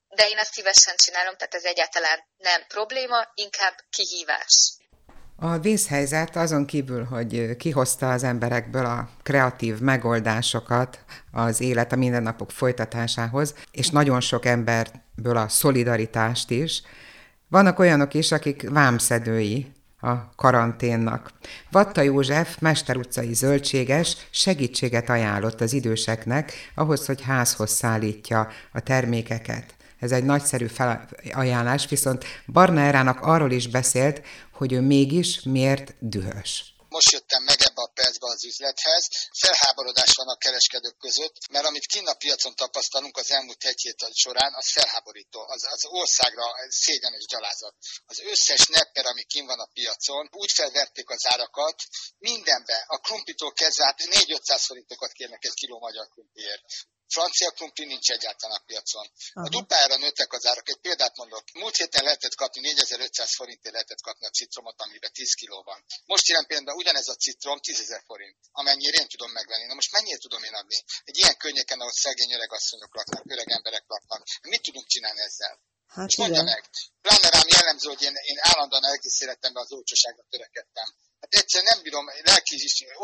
[0.07, 4.73] de én ezt szívesen csinálom, tehát ez egyáltalán nem probléma, inkább kihívás.
[5.35, 12.51] A vészhelyzet azon kívül, hogy kihozta az emberekből a kreatív megoldásokat az élet a mindennapok
[12.51, 16.81] folytatásához, és nagyon sok emberből a szolidaritást is,
[17.47, 21.31] vannak olyanok is, akik vámszedői a karanténnak.
[21.71, 29.75] Vatta József, Mester utcai zöldséges segítséget ajánlott az időseknek ahhoz, hogy házhoz szállítja a termékeket.
[30.03, 32.25] Ez egy nagyszerű felajánlás, viszont
[32.57, 34.21] Barna Erának arról is beszélt,
[34.57, 39.03] hogy ő mégis miért dühös most jöttem meg ebbe a percbe az üzlethez.
[39.43, 43.99] Felháborodás van a kereskedők között, mert amit kinn a piacon tapasztalunk az elmúlt egy hét
[44.13, 45.39] során, az felháborító.
[45.47, 47.75] Az, az országra szégyen és gyalázat.
[48.05, 51.77] Az összes nepper, ami kinn van a piacon, úgy felverték az árakat,
[52.17, 56.63] mindenbe, a krumplitól kezdve 4-500 hát forintokat kérnek egy kiló magyar krumpliért
[57.15, 59.07] francia krumpli nincs egyáltalán a piacon.
[59.33, 59.45] Aha.
[59.45, 60.69] A duplára nőttek az árak.
[60.69, 61.43] Egy példát mondok.
[61.53, 65.79] Múlt héten lehetett kapni 4500 forintért lehetett kapni a citromot, amiben 10 kiló van.
[66.05, 69.65] Most jelen pillanatban ugyanez a citrom 10 forint, amennyire én tudom megvenni.
[69.65, 70.79] Na most mennyire tudom én adni?
[71.03, 74.21] Egy ilyen környéken, ahol szegény öreg asszonyok laknak, öreg emberek laknak.
[74.41, 75.61] Mit tudunk csinálni ezzel?
[75.87, 76.63] Hát és mondja meg,
[77.01, 78.83] pláne rám jellemző, hogy én, én állandóan
[79.19, 80.87] életemben az olcsóságra törekedtem.
[81.23, 82.55] Hát egyszerűen nem bírom, lelki,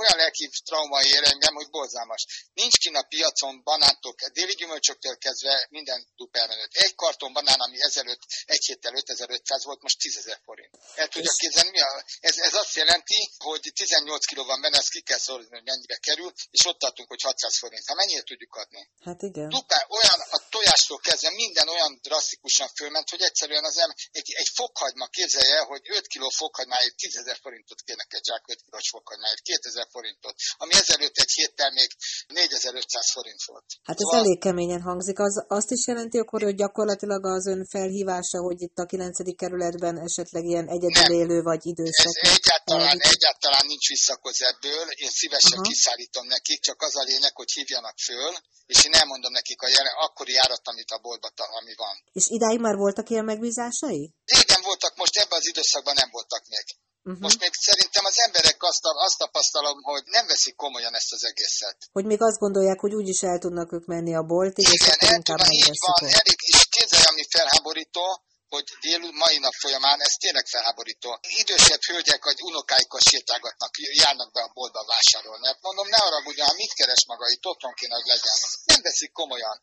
[0.02, 2.26] olyan lelki trauma ér engem, hogy borzalmas.
[2.54, 6.74] Nincs kint a piacon banántól, déli gyümölcsöktől kezdve minden dupermenőt.
[6.74, 10.74] Egy karton banán, ami ezelőtt, egy héttel 5500 volt, most 10 forint.
[10.96, 14.90] El tudja képzelni, mi a, ez, ez azt jelenti, hogy 18 kiló van benne, ezt
[14.90, 17.84] ki kell szorozni, hogy mennyibe kerül, és ott tartunk, hogy 600 forint.
[17.86, 18.90] Hát mennyire tudjuk adni?
[19.04, 19.50] Hát igen.
[19.50, 24.50] Dupán, olyan a tojástól kezdve minden olyan drasztikusan fölment, hogy egyszerűen az em, egy, egy
[24.54, 28.86] fokhagyma képzelje el, hogy 5 kg fokhagymáért 10 ezer forintot kérnek egy zsák 5 kg
[28.95, 31.90] fokhagymáért, 2000 forintot, ami ezelőtt egy héttel még
[32.27, 33.65] 4500 forint volt.
[33.84, 34.19] Hát ez szóval...
[34.19, 35.19] elég keményen hangzik.
[35.19, 39.36] Az azt is jelenti akkor, hogy gyakorlatilag az ön felhívása, hogy itt a 9.
[39.36, 42.06] kerületben esetleg ilyen egyedül élő vagy idősek.
[42.06, 44.86] Ez egyáltalán, egyáltalán nincs visszakoz ebből.
[45.03, 45.68] Én szívesen Aha.
[45.69, 48.34] kiszállítom nekik, csak az a lényeg, hogy hívjanak föl,
[48.72, 51.95] és én elmondom nekik a jelen, akkori járat, amit a boltban, ami van.
[52.11, 54.14] És idáig már voltak ilyen megbízásai?
[54.44, 56.65] Igen, voltak, most ebben az időszakban nem voltak még.
[57.04, 57.22] Uh-huh.
[57.26, 61.78] Most még szerintem az emberek azt, azt tapasztalom, hogy nem veszik komolyan ezt az egészet.
[61.92, 65.16] Hogy még azt gondolják, hogy úgyis el tudnak ők menni a boltig, Igen, és akkor
[65.18, 68.06] inkább tudom, így van, elég, és képzelj, ami felháborító,
[68.54, 71.10] hogy dél mai nap folyamán ez tényleg felháborító.
[71.44, 73.72] Idősebb hölgyek, hogy unokáikkal sétálgatnak,
[74.04, 75.46] járnak be a boltba vásárolni.
[75.48, 78.38] Hát mondom, ne arra ugyan, mit keres maga, itt otthon kéne, hogy legyen.
[78.72, 79.58] Nem veszik komolyan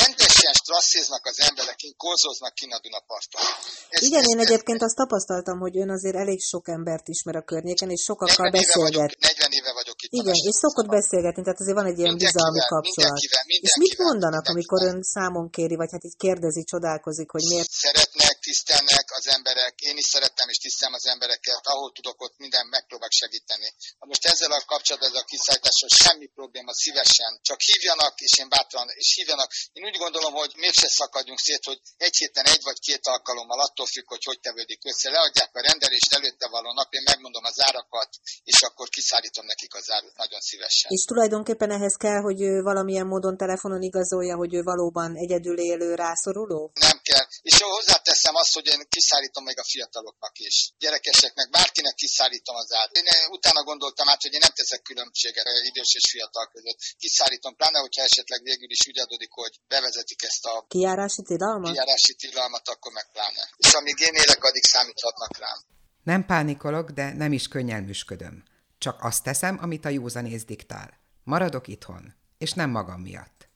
[0.00, 3.46] rendesen strasszéznak az emberek, kózoznak ki a Dunaparton.
[3.94, 7.36] Ez, Igen, ez, én ez, egyébként azt tapasztaltam, hogy ön azért elég sok embert ismer
[7.36, 9.10] a környéken, és sokakkal beszélget.
[9.16, 10.12] Vagyok, 40 éve vagyok itt.
[10.20, 13.16] Igen, és szokott beszélgetni, tehát azért van egy ilyen bizalmi kapcsolat.
[13.16, 14.54] Mindenkivel, mindenkivel, és mit mondanak, mindenkivel.
[14.54, 17.70] amikor ön számon kéri, vagy hát így kérdezi, csodálkozik, hogy miért?
[17.86, 22.66] Szeretnek, tisztelnek az emberek, én is szerettem és tisztelem az embereket, ahol tudok, ott minden
[22.66, 23.68] megpróbálok segíteni.
[23.98, 28.88] Most ezzel a kapcsolatban, ez a kiszállítással semmi probléma, szívesen, csak hívjanak, és én bátran,
[29.00, 33.06] és hívjanak, én úgy gondolom, hogy mégse szakadjunk szét, hogy egy héten egy vagy két
[33.06, 35.10] alkalommal attól függ, hogy hogy tevődik össze.
[35.10, 38.10] Leadják a rendelést előtte való nap, én megmondom az árakat,
[38.44, 40.90] és akkor kiszállítom nekik az árut nagyon szívesen.
[40.90, 45.94] És tulajdonképpen ehhez kell, hogy ő valamilyen módon telefonon igazolja, hogy ő valóban egyedül élő
[45.94, 46.70] rászoruló?
[46.74, 47.26] Nem kell.
[47.42, 50.56] És hozzáteszem azt, hogy én kiszállítom még a fiataloknak is.
[50.82, 52.96] Gyerekeseknek, bárkinek kiszállítom az árut.
[52.96, 53.06] Én
[53.36, 56.78] utána gondoltam át, hogy én nem teszek különbséget idős és fiatal között.
[57.02, 61.70] Kiszállítom, pláne, hogyha esetleg végül is úgy adódik, hogy hogy bevezetik ezt a kijárási tilalmat,
[61.70, 63.48] kijárási tilalmat akkor meg pláne.
[63.56, 65.58] És amíg én élek, addig számíthatnak rám.
[66.02, 68.44] Nem pánikolok, de nem is könnyelműsködöm.
[68.78, 71.00] Csak azt teszem, amit a józanész diktál.
[71.24, 73.48] Maradok itthon, és nem magam miatt.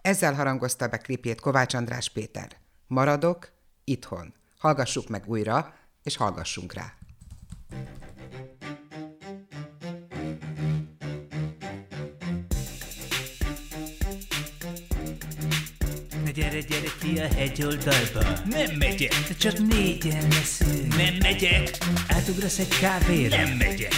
[0.00, 2.60] Ezzel harangozta be klipjét Kovács András Péter.
[2.86, 3.52] Maradok
[3.84, 4.34] itthon.
[4.62, 6.92] Hallgassuk meg újra, és hallgassunk rá.
[16.34, 18.40] Gyere, gyere ki a hegyoldalba.
[18.50, 19.14] Nem megyek.
[19.28, 20.96] De csak négyen leszünk.
[20.96, 21.78] Nem megyek.
[22.08, 23.36] Átugrasz egy kávéra.
[23.36, 23.94] Nem megyek.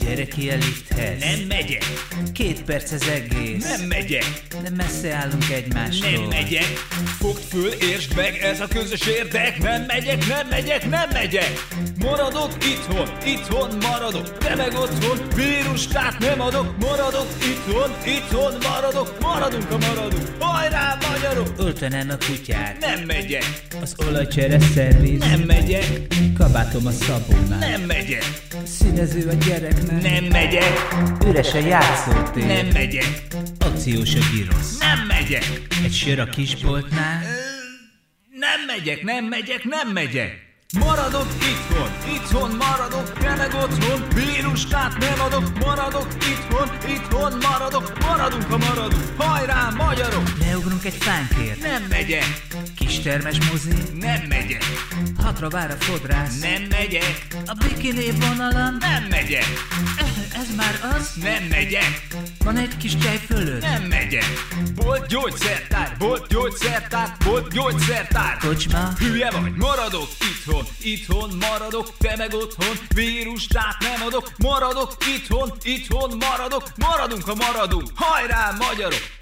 [0.00, 1.20] Gyere ki a lifthez.
[1.20, 1.84] Nem megyek.
[2.32, 3.64] Két perc az egész.
[3.64, 4.42] Nem megyek.
[4.62, 6.10] De messze állunk egymástól.
[6.10, 6.64] Nem megyek.
[7.18, 9.58] Fogd föl, értsd meg, ez a közös érdek.
[9.58, 11.66] Nem megyek, nem megyek, nem megyek.
[11.98, 14.38] Maradok itthon, itthon maradok.
[14.38, 15.18] Te meg otthon,
[15.92, 16.78] tehát nem adok.
[16.78, 19.20] Maradok itthon, itthon maradok.
[19.20, 20.28] Maradunk a maradunk.
[20.38, 21.71] Hajrá, magyarok!
[21.72, 22.78] Öltenem a kutyát.
[22.80, 23.44] Nem megyek.
[23.80, 25.20] Az olajcsere szerviz.
[25.20, 25.86] Nem megyek.
[26.38, 27.58] Kabátom a szabónál.
[27.58, 28.24] Nem megyek.
[28.64, 30.02] Színező a gyereknek.
[30.02, 30.94] Nem megyek.
[31.26, 32.46] Üres a játszótér.
[32.46, 33.22] Nem megyek.
[33.58, 34.78] Akciós a gyrosz.
[34.78, 35.44] Nem megyek.
[35.84, 37.22] Egy sör a kisboltnál.
[38.30, 40.51] Nem megyek, nem megyek, nem megyek.
[40.78, 48.50] Maradok itthon, itthon maradok, te meg otthon, víruskát nem adok, maradok itthon, itthon maradok, maradunk
[48.50, 50.32] a maradunk, hajrá magyarok!
[50.38, 52.46] Leugrunk egy fánkért, nem megyek,
[52.92, 54.64] kistermes mozi, nem megyek,
[55.22, 59.46] hatra vár a fodrász, nem megyek, a bikini vonalan, nem megyek,
[60.34, 62.06] ez már az, nem megyek,
[62.44, 64.24] van egy kis csej fölött, nem megyek,
[64.74, 72.34] bolt gyógyszertár, bolt gyógyszertár, bolt gyógyszertár, kocsma, hülye vagy, maradok itthon, itthon, maradok, te meg
[72.34, 79.20] otthon, vírustát nem adok, maradok itthon, itthon maradok, maradunk, ha maradunk, hajrá magyarok!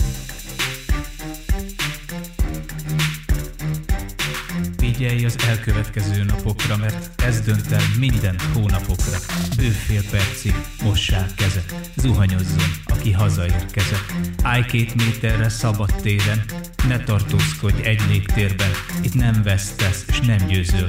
[5.01, 9.19] Figyelj az elkövetkező napokra, mert ez dönt el minden hónapokra.
[9.57, 14.13] Bőfél percig mossák kezet, zuhanyozzon, aki hazaérkezett.
[14.43, 16.45] Állj két méterre szabad téren,
[16.89, 18.71] ne tartózkodj egy légtérben,
[19.03, 20.89] itt nem vesztesz és nem győzöl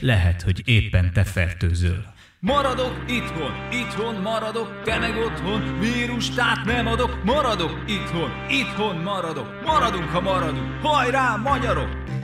[0.00, 2.04] lehet, hogy éppen te fertőzöl.
[2.40, 10.08] Maradok itthon, itthon maradok, te meg otthon, vírustát nem adok, maradok itthon, itthon maradok, maradunk,
[10.08, 12.17] ha maradunk, hajrá, magyarok!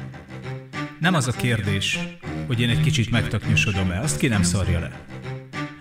[1.05, 1.98] Nem az a kérdés,
[2.47, 5.05] hogy én egy kicsit megtaknyosodom-e, azt ki nem szarja le.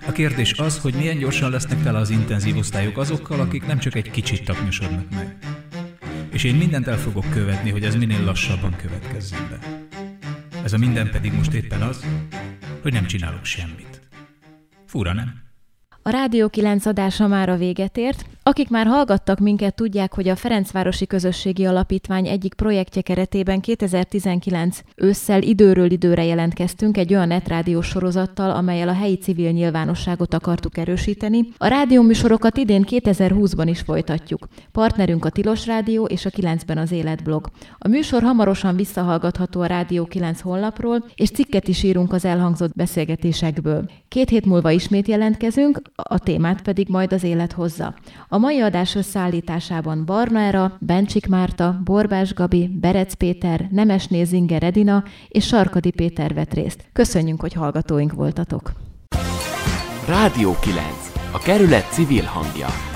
[0.08, 3.96] A kérdés az, hogy milyen gyorsan lesznek tele az intenzív osztályok azokkal, akik nem csak
[3.96, 5.38] egy kicsit taknyosodnak meg.
[6.32, 9.60] És én mindent el fogok követni, hogy ez minél lassabban következzen be.
[10.64, 12.06] Ez a minden pedig most éppen az,
[12.82, 14.02] hogy nem csinálok semmit.
[14.86, 15.42] Fura, nem?
[16.02, 18.26] A Rádió 9 adása már a véget ért.
[18.46, 25.42] Akik már hallgattak minket, tudják, hogy a Ferencvárosi Közösségi Alapítvány egyik projektje keretében 2019 ősszel
[25.42, 31.48] időről időre jelentkeztünk egy olyan netrádiós sorozattal, amelyel a helyi civil nyilvánosságot akartuk erősíteni.
[31.58, 34.48] A rádióműsorokat idén 2020-ban is folytatjuk.
[34.72, 37.50] Partnerünk a Tilos Rádió és a 9-ben az Életblog.
[37.78, 43.90] A műsor hamarosan visszahallgatható a Rádió 9 honlapról, és cikket is írunk az elhangzott beszélgetésekből.
[44.08, 47.94] Két hét múlva ismét jelentkezünk, a témát pedig majd az élet hozza.
[48.34, 55.04] A mai adás összeállításában Barna Era, Bencsik Márta, Borbás Gabi, Berec Péter, Nemesné Zinger Edina
[55.28, 56.86] és Sarkadi Péter vett részt.
[56.94, 58.72] Köszönjük, hogy hallgatóink voltatok!
[60.08, 60.86] Rádió 9.
[61.32, 62.93] A kerület civil hangja.